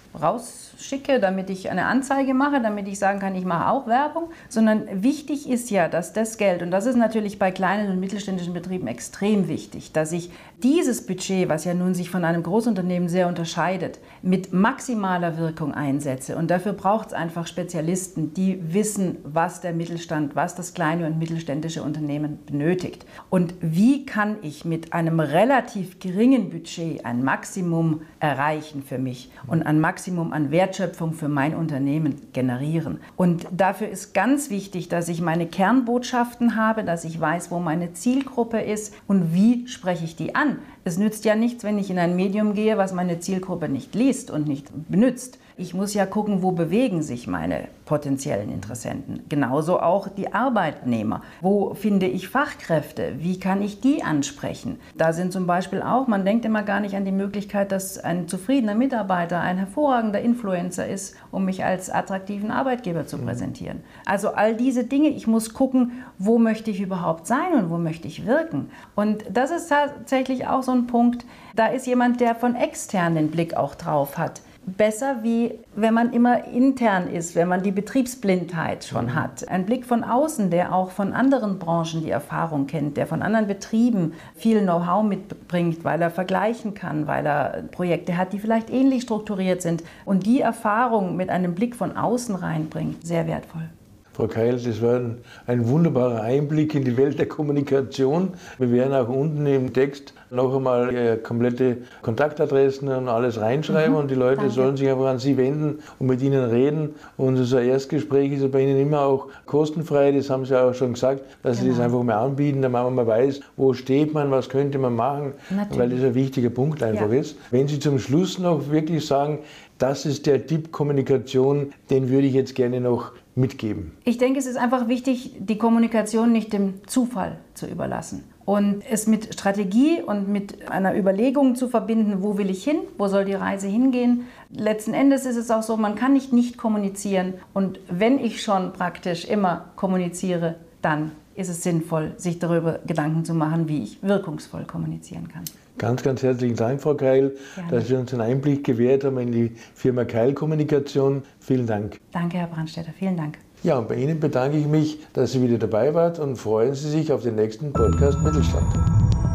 rausschicke, 0.80 1.20
damit 1.20 1.50
ich 1.50 1.70
eine 1.70 1.86
Anzeige 1.86 2.34
mache, 2.34 2.60
damit 2.60 2.88
ich 2.88 2.98
sagen 2.98 3.20
kann, 3.20 3.34
ich 3.34 3.44
mache 3.44 3.70
auch 3.70 3.86
Werbung, 3.86 4.30
sondern 4.48 5.02
wichtig 5.02 5.48
ist 5.48 5.70
ja, 5.70 5.88
dass 5.88 6.12
das 6.12 6.38
Geld, 6.38 6.62
und 6.62 6.70
das 6.70 6.86
ist 6.86 6.96
natürlich 6.96 7.38
bei 7.38 7.50
kleinen 7.50 7.90
und 7.90 8.00
mittelständischen 8.00 8.54
Betrieben 8.54 8.86
extrem 8.86 9.48
wichtig, 9.48 9.92
dass 9.92 10.12
ich 10.12 10.30
dieses 10.62 11.06
Budget, 11.06 11.48
was 11.48 11.64
ja 11.64 11.74
nun 11.74 11.94
sich 11.94 12.10
von 12.10 12.24
einem 12.24 12.42
Großunternehmen 12.42 13.08
sehr 13.08 13.28
unterscheidet, 13.28 13.98
mit 14.22 14.52
maximaler 14.52 15.38
Wirkung 15.38 15.72
einsetze. 15.72 16.36
Und 16.36 16.50
dafür 16.50 16.74
braucht 16.74 17.08
es 17.08 17.12
einfach 17.14 17.46
Spezialisten, 17.46 18.34
die 18.34 18.60
wissen, 18.74 19.16
was 19.24 19.60
der 19.60 19.72
Mittelstand, 19.72 20.36
was 20.36 20.54
das 20.54 20.74
kleine 20.74 21.06
und 21.06 21.18
mittelständische 21.18 21.82
Unternehmen 21.82 22.40
benötigt. 22.44 23.06
Und 23.30 23.54
wie 23.60 24.04
kann 24.04 24.36
ich 24.42 24.64
mit 24.64 24.92
einem 24.92 25.20
relativ 25.20 25.98
geringen 25.98 26.50
Budget 26.50 27.04
ein 27.06 27.24
Maximum 27.24 28.02
erreichen 28.18 28.82
für 28.82 28.98
mich 28.98 29.30
und 29.46 29.62
ein 29.62 29.80
Maximum 29.80 30.32
an 30.32 30.50
Wertschöpfung 30.70 31.14
für 31.14 31.28
mein 31.28 31.56
Unternehmen 31.56 32.28
generieren. 32.32 33.00
Und 33.16 33.44
dafür 33.50 33.88
ist 33.88 34.14
ganz 34.14 34.50
wichtig, 34.50 34.88
dass 34.88 35.08
ich 35.08 35.20
meine 35.20 35.46
Kernbotschaften 35.46 36.54
habe, 36.54 36.84
dass 36.84 37.04
ich 37.04 37.20
weiß, 37.20 37.50
wo 37.50 37.58
meine 37.58 37.92
Zielgruppe 37.92 38.60
ist 38.60 38.94
und 39.08 39.34
wie 39.34 39.66
spreche 39.66 40.04
ich 40.04 40.14
die 40.14 40.36
an. 40.36 40.58
Es 40.84 40.96
nützt 40.96 41.24
ja 41.24 41.34
nichts, 41.34 41.64
wenn 41.64 41.76
ich 41.76 41.90
in 41.90 41.98
ein 41.98 42.14
Medium 42.14 42.54
gehe, 42.54 42.78
was 42.78 42.92
meine 42.92 43.18
Zielgruppe 43.18 43.68
nicht 43.68 43.96
liest 43.96 44.30
und 44.30 44.46
nicht 44.46 44.68
benutzt. 44.88 45.39
Ich 45.60 45.74
muss 45.74 45.92
ja 45.92 46.06
gucken, 46.06 46.40
wo 46.40 46.52
bewegen 46.52 47.02
sich 47.02 47.26
meine 47.26 47.68
potenziellen 47.84 48.50
Interessenten. 48.50 49.24
Genauso 49.28 49.78
auch 49.78 50.08
die 50.08 50.32
Arbeitnehmer. 50.32 51.20
Wo 51.42 51.74
finde 51.74 52.06
ich 52.06 52.30
Fachkräfte? 52.30 53.16
Wie 53.18 53.38
kann 53.38 53.60
ich 53.60 53.82
die 53.82 54.02
ansprechen? 54.02 54.80
Da 54.96 55.12
sind 55.12 55.34
zum 55.34 55.46
Beispiel 55.46 55.82
auch, 55.82 56.06
man 56.06 56.24
denkt 56.24 56.46
immer 56.46 56.62
gar 56.62 56.80
nicht 56.80 56.96
an 56.96 57.04
die 57.04 57.12
Möglichkeit, 57.12 57.72
dass 57.72 57.98
ein 57.98 58.26
zufriedener 58.26 58.74
Mitarbeiter 58.74 59.40
ein 59.40 59.58
hervorragender 59.58 60.22
Influencer 60.22 60.88
ist, 60.88 61.14
um 61.30 61.44
mich 61.44 61.62
als 61.62 61.90
attraktiven 61.90 62.50
Arbeitgeber 62.50 63.06
zu 63.06 63.18
präsentieren. 63.18 63.82
Also 64.06 64.30
all 64.30 64.56
diese 64.56 64.84
Dinge, 64.84 65.10
ich 65.10 65.26
muss 65.26 65.52
gucken, 65.52 65.92
wo 66.16 66.38
möchte 66.38 66.70
ich 66.70 66.80
überhaupt 66.80 67.26
sein 67.26 67.52
und 67.52 67.68
wo 67.68 67.76
möchte 67.76 68.08
ich 68.08 68.24
wirken. 68.24 68.70
Und 68.94 69.24
das 69.30 69.50
ist 69.50 69.68
tatsächlich 69.68 70.46
auch 70.46 70.62
so 70.62 70.72
ein 70.72 70.86
Punkt, 70.86 71.26
da 71.54 71.66
ist 71.66 71.86
jemand, 71.86 72.22
der 72.22 72.34
von 72.34 72.54
extern 72.54 73.14
den 73.14 73.30
Blick 73.30 73.54
auch 73.54 73.74
drauf 73.74 74.16
hat 74.16 74.40
besser, 74.76 75.18
wie 75.22 75.58
wenn 75.74 75.94
man 75.94 76.12
immer 76.12 76.44
intern 76.46 77.08
ist, 77.08 77.34
wenn 77.34 77.48
man 77.48 77.62
die 77.62 77.72
Betriebsblindheit 77.72 78.84
schon 78.84 79.06
mhm. 79.06 79.14
hat. 79.14 79.48
Ein 79.48 79.66
Blick 79.66 79.86
von 79.86 80.04
außen, 80.04 80.50
der 80.50 80.74
auch 80.74 80.90
von 80.90 81.12
anderen 81.12 81.58
Branchen 81.58 82.02
die 82.02 82.10
Erfahrung 82.10 82.66
kennt, 82.66 82.96
der 82.96 83.06
von 83.06 83.22
anderen 83.22 83.46
Betrieben 83.46 84.14
viel 84.34 84.60
Know-how 84.60 85.02
mitbringt, 85.02 85.84
weil 85.84 86.00
er 86.02 86.10
vergleichen 86.10 86.74
kann, 86.74 87.06
weil 87.06 87.26
er 87.26 87.64
Projekte 87.70 88.16
hat, 88.16 88.32
die 88.32 88.38
vielleicht 88.38 88.70
ähnlich 88.70 89.02
strukturiert 89.02 89.62
sind 89.62 89.82
und 90.04 90.26
die 90.26 90.40
Erfahrung 90.40 91.16
mit 91.16 91.30
einem 91.30 91.54
Blick 91.54 91.74
von 91.74 91.96
außen 91.96 92.34
reinbringt, 92.34 93.06
sehr 93.06 93.26
wertvoll. 93.26 93.68
Frau 94.12 94.26
Keil, 94.26 94.58
das 94.58 94.82
war 94.82 94.96
ein, 94.96 95.18
ein, 95.46 95.68
wunderbarer 95.68 96.22
Einblick 96.22 96.74
in 96.74 96.84
die 96.84 96.96
Welt 96.96 97.18
der 97.18 97.26
Kommunikation. 97.26 98.30
Wir 98.58 98.72
werden 98.72 98.92
auch 98.92 99.08
unten 99.08 99.46
im 99.46 99.72
Text 99.72 100.14
noch 100.30 100.54
einmal 100.54 100.94
äh, 100.94 101.16
komplette 101.16 101.78
Kontaktadressen 102.02 102.88
und 102.88 103.08
alles 103.08 103.40
reinschreiben 103.40 103.92
mhm, 103.92 103.98
und 103.98 104.10
die 104.10 104.16
Leute 104.16 104.36
danke. 104.36 104.52
sollen 104.52 104.76
sich 104.76 104.88
einfach 104.88 105.06
an 105.06 105.18
Sie 105.18 105.36
wenden 105.36 105.78
und 105.98 106.06
mit 106.08 106.22
Ihnen 106.22 106.44
reden. 106.50 106.94
Und 107.16 107.38
unser 107.38 107.62
Erstgespräch 107.62 108.32
ist 108.32 108.42
ja 108.42 108.48
bei 108.48 108.62
Ihnen 108.62 108.80
immer 108.80 109.02
auch 109.02 109.28
kostenfrei, 109.46 110.12
das 110.12 110.28
haben 110.28 110.44
Sie 110.44 110.60
auch 110.60 110.74
schon 110.74 110.94
gesagt, 110.94 111.22
dass 111.42 111.58
genau. 111.58 111.62
Sie 111.62 111.68
das 111.68 111.76
genau. 111.76 111.84
einfach 111.84 112.02
mal 112.02 112.26
anbieten, 112.26 112.62
damit 112.62 112.82
man 112.82 112.94
mal 112.94 113.06
weiß, 113.06 113.40
wo 113.56 113.72
steht 113.74 114.12
man, 114.12 114.30
was 114.30 114.48
könnte 114.48 114.78
man 114.78 114.94
machen, 114.94 115.34
Natürlich. 115.50 115.78
weil 115.78 115.90
das 115.90 116.02
ein 116.02 116.14
wichtiger 116.14 116.50
Punkt 116.50 116.82
einfach 116.82 117.10
ja. 117.10 117.20
ist. 117.20 117.36
Wenn 117.50 117.68
Sie 117.68 117.78
zum 117.78 117.98
Schluss 117.98 118.38
noch 118.38 118.70
wirklich 118.70 119.06
sagen, 119.06 119.40
das 119.78 120.04
ist 120.04 120.26
der 120.26 120.46
Tipp 120.46 120.72
Kommunikation, 120.72 121.72
den 121.88 122.10
würde 122.10 122.26
ich 122.26 122.34
jetzt 122.34 122.54
gerne 122.54 122.80
noch 122.80 123.12
mitgeben. 123.40 123.92
Ich 124.04 124.18
denke, 124.18 124.38
es 124.38 124.46
ist 124.46 124.56
einfach 124.56 124.88
wichtig, 124.88 125.34
die 125.38 125.58
Kommunikation 125.58 126.30
nicht 126.30 126.52
dem 126.52 126.86
Zufall 126.86 127.38
zu 127.54 127.66
überlassen 127.66 128.24
und 128.44 128.82
es 128.90 129.06
mit 129.06 129.34
Strategie 129.34 130.02
und 130.02 130.28
mit 130.28 130.70
einer 130.70 130.96
Überlegung 130.96 131.54
zu 131.54 131.68
verbinden, 131.68 132.22
wo 132.22 132.36
will 132.36 132.50
ich 132.50 132.64
hin, 132.64 132.78
wo 132.98 133.06
soll 133.08 133.24
die 133.24 133.34
Reise 133.34 133.68
hingehen. 133.68 134.26
Letzten 134.50 134.92
Endes 134.92 135.24
ist 135.24 135.36
es 135.36 135.50
auch 135.50 135.62
so, 135.62 135.76
man 135.76 135.94
kann 135.94 136.12
nicht 136.12 136.32
nicht 136.32 136.56
kommunizieren 136.56 137.34
und 137.54 137.80
wenn 137.88 138.18
ich 138.18 138.42
schon 138.42 138.72
praktisch 138.72 139.24
immer 139.24 139.66
kommuniziere, 139.76 140.56
dann 140.82 141.12
ist 141.36 141.48
es 141.48 141.62
sinnvoll, 141.62 142.12
sich 142.16 142.38
darüber 142.38 142.80
Gedanken 142.86 143.24
zu 143.24 143.34
machen, 143.34 143.68
wie 143.68 143.82
ich 143.82 144.02
wirkungsvoll 144.02 144.64
kommunizieren 144.64 145.28
kann. 145.28 145.44
Ganz, 145.80 146.02
ganz 146.02 146.22
herzlichen 146.22 146.56
Dank, 146.56 146.82
Frau 146.82 146.94
Keil, 146.94 147.34
Gerne. 147.54 147.70
dass 147.70 147.88
Sie 147.88 147.94
uns 147.94 148.12
einen 148.12 148.20
Einblick 148.20 148.64
gewährt 148.64 149.02
haben 149.02 149.16
in 149.16 149.32
die 149.32 149.52
Firma 149.74 150.04
Keil 150.04 150.34
Kommunikation. 150.34 151.22
Vielen 151.40 151.66
Dank. 151.66 151.98
Danke, 152.12 152.36
Herr 152.36 152.48
Brandstätter. 152.48 152.92
Vielen 152.98 153.16
Dank. 153.16 153.38
Ja, 153.62 153.78
und 153.78 153.88
bei 153.88 153.94
Ihnen 153.94 154.20
bedanke 154.20 154.58
ich 154.58 154.66
mich, 154.66 154.98
dass 155.14 155.32
Sie 155.32 155.42
wieder 155.42 155.56
dabei 155.56 155.94
waren 155.94 156.20
und 156.20 156.36
freuen 156.36 156.74
Sie 156.74 156.90
sich 156.90 157.10
auf 157.10 157.22
den 157.22 157.36
nächsten 157.36 157.72
Podcast 157.72 158.22
Mittelstand. 158.22 158.66